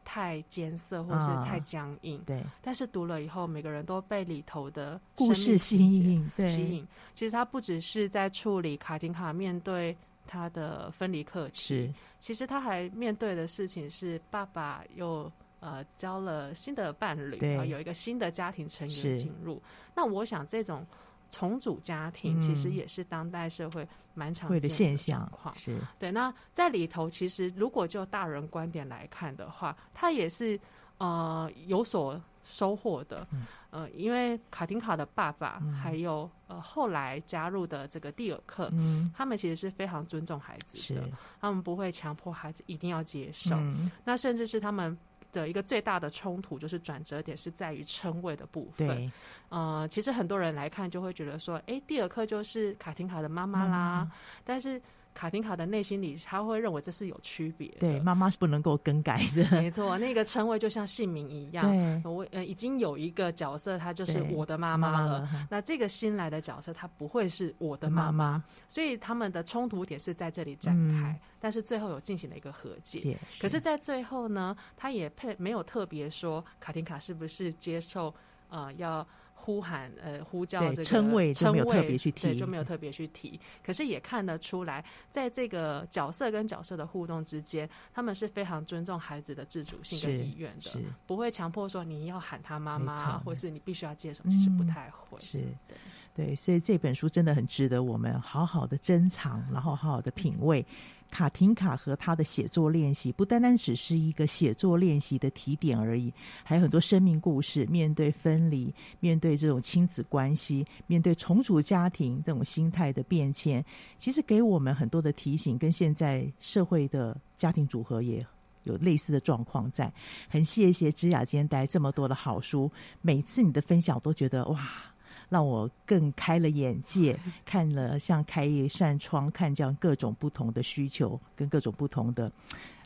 [0.03, 2.17] 太艰涩或是太僵硬？
[2.19, 2.43] 嗯、对。
[2.61, 6.87] 但是读了以后，每个人都被里头的故事吸引，吸引。
[7.13, 9.95] 其实他不只是在处理卡廷卡面对
[10.25, 19.61] 他的分离课题，其实他还面对的事情是爸爸又呃交了新的伴侣，对，有一个新的家庭成员进入。
[19.93, 20.85] 那我想这种。
[21.31, 25.27] 重组家庭其实也是当代社会蛮常见的现象。
[25.55, 26.11] 是对。
[26.11, 30.59] 那在里头，其实如果就大人观点来看的话，他也是
[30.99, 33.25] 呃有所收获的。
[33.69, 38.69] 呃，因为卡廷卡的爸爸还有呃后来加入的这个蒂尔克，
[39.15, 41.01] 他们其实是非常尊重孩子的，
[41.39, 43.57] 他们不会强迫孩子一定要接受。
[44.03, 44.95] 那甚至是他们。
[45.31, 48.87] 的一个最大的冲突就是转折点是在于称谓的部分。
[48.87, 49.11] 对，
[49.49, 54.11] 呃，其实很多人来看就会觉得说，哎，蒂尔克就是卡廷卡的妈妈啦，嗯、
[54.43, 54.81] 但是。
[55.13, 57.79] 卡廷卡的内心里，他会认为这是有区别的。
[57.79, 59.43] 对，妈妈是不能够更改的。
[59.51, 61.65] 没错，那个称谓就像姓名一样。
[61.69, 65.29] 对，我呃已经有一个角色，她就是我的妈妈了。
[65.49, 68.43] 那这个新来的角色，她不会是我的妈妈。
[68.67, 72.99] 所以他们的冲突点是在这里展开，嗯、但是最后有进行了一个和解。
[72.99, 78.13] 是，可是，在最后呢，他也配没有特别说卡廷卡是不是接受
[78.49, 79.05] 呃要。
[79.43, 83.39] 呼喊呃，呼叫这个称谓，就没有特别去提，对，就没有特别去提。
[83.65, 95.19] 可是也看得出来，在这个角色跟角色的互动之间，他们是非常尊重孩子的自主性跟意愿的，不会强迫说你要喊他妈妈，或是你必须要接受，其实不太会。
[95.19, 100.63] 是对，对，所以这本书真的很值得我们好好的珍藏，然后好好的品味。
[101.11, 106.11] 卡廷卡和他的写作练习，不单单只是一个写作练习的提点而已，
[106.43, 107.65] 还有很多生命故事。
[107.65, 113.63] 面对分离，面对这种亲子关系，面对重组家庭这种心态的变迁，
[113.99, 115.57] 其实给我们很多的提醒。
[115.57, 118.25] 跟现在社会的家庭组合也
[118.63, 119.91] 有类似的状况在。
[120.29, 124.90] 很谢谢芝雅今天带来这么多的好书，每次你的分享我都觉得哇。
[125.31, 132.29] 让我更开了眼界， 看了像开一扇窗，看这样各种不同的需求跟各种不同的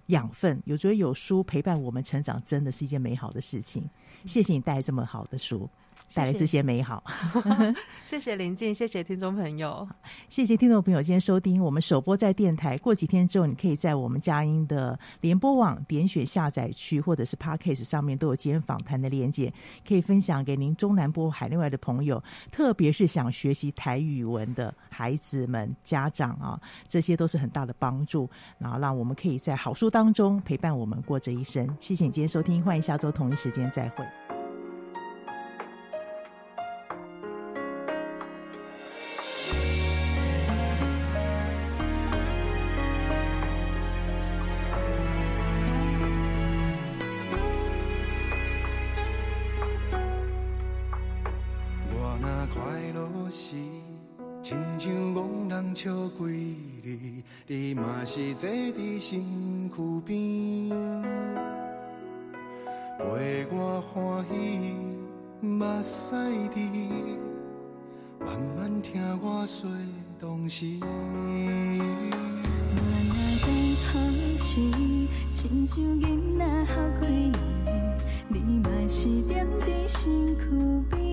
[0.06, 0.62] 养分。
[0.66, 3.90] 有觉得有书陪伴我们成长，真的是一件美好的事情。
[4.28, 5.68] 谢谢你带这么好的书。
[6.14, 7.04] 带来这些美好，
[8.04, 9.88] 谢谢林静，谢谢听众朋友，
[10.30, 12.78] 谢谢听众朋友今天收听我们首播在电台。
[12.78, 19.52] 过几天之后，你可以在我们佳音的联播网点选下载区，或者是 Podcast 上面都有今天访谈的连接，
[19.88, 28.30] 可以分享给您中南部海内外的朋友，特别是想学习台语文的孩子们、家长啊，这些都是很大的帮助。
[28.58, 31.68] 然后让我们可以在好书当中陪伴我们过这一生。
[31.82, 34.25] 谢谢你今天收听，欢迎下周同一时间再会。
[58.04, 59.20] 是坐伫身
[59.70, 59.76] 躯
[60.06, 60.70] 边，
[62.98, 64.36] 陪我欢喜，
[65.42, 66.16] 目屎
[66.54, 66.60] 滴，
[68.20, 69.70] 慢慢听我说。
[70.20, 70.66] 当时。
[70.82, 70.86] 我
[72.78, 73.48] 若等
[73.86, 73.94] 透
[74.38, 74.60] 视，
[75.30, 77.38] 亲像囡仔学几年，
[78.28, 79.32] 你嘛是踮
[79.62, 80.02] 伫身
[80.38, 80.44] 躯
[80.90, 81.05] 边。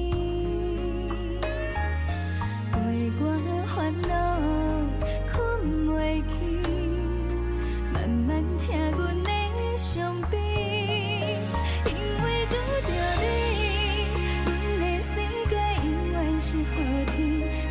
[16.76, 17.14] 雨天。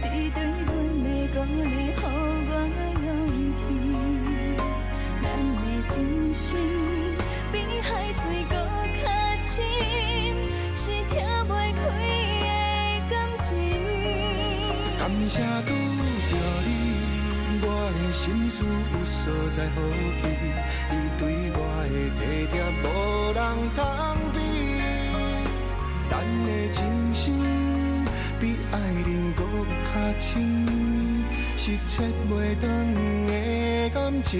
[0.04, 0.70] 你对阮
[1.04, 2.54] 的鼓励，予我
[3.06, 3.08] 勇
[3.58, 3.60] 气。
[5.22, 5.26] 咱
[5.56, 5.94] 的真
[6.34, 6.46] 心
[7.52, 8.54] 比海水阁
[9.02, 9.06] 较
[9.42, 9.54] 深，
[10.76, 11.14] 是听
[11.48, 11.80] 袂开
[12.42, 12.48] 的
[13.10, 13.48] 感情。
[15.00, 15.34] 感谢
[15.66, 15.70] 拄
[16.30, 16.32] 着
[16.66, 16.70] 你，
[17.64, 19.20] 我的心事有所
[19.52, 19.76] 在好
[20.22, 20.24] 去。
[20.90, 21.22] 你对
[21.54, 21.58] 我
[21.90, 22.22] 的体
[22.52, 22.86] 贴无
[23.34, 23.40] 人
[23.76, 23.80] 通
[24.34, 24.36] 比，
[26.10, 26.12] 咱
[26.46, 26.80] 的真
[29.94, 30.42] 阁较深，
[31.58, 32.72] 是切袂断
[33.28, 34.40] 的感情，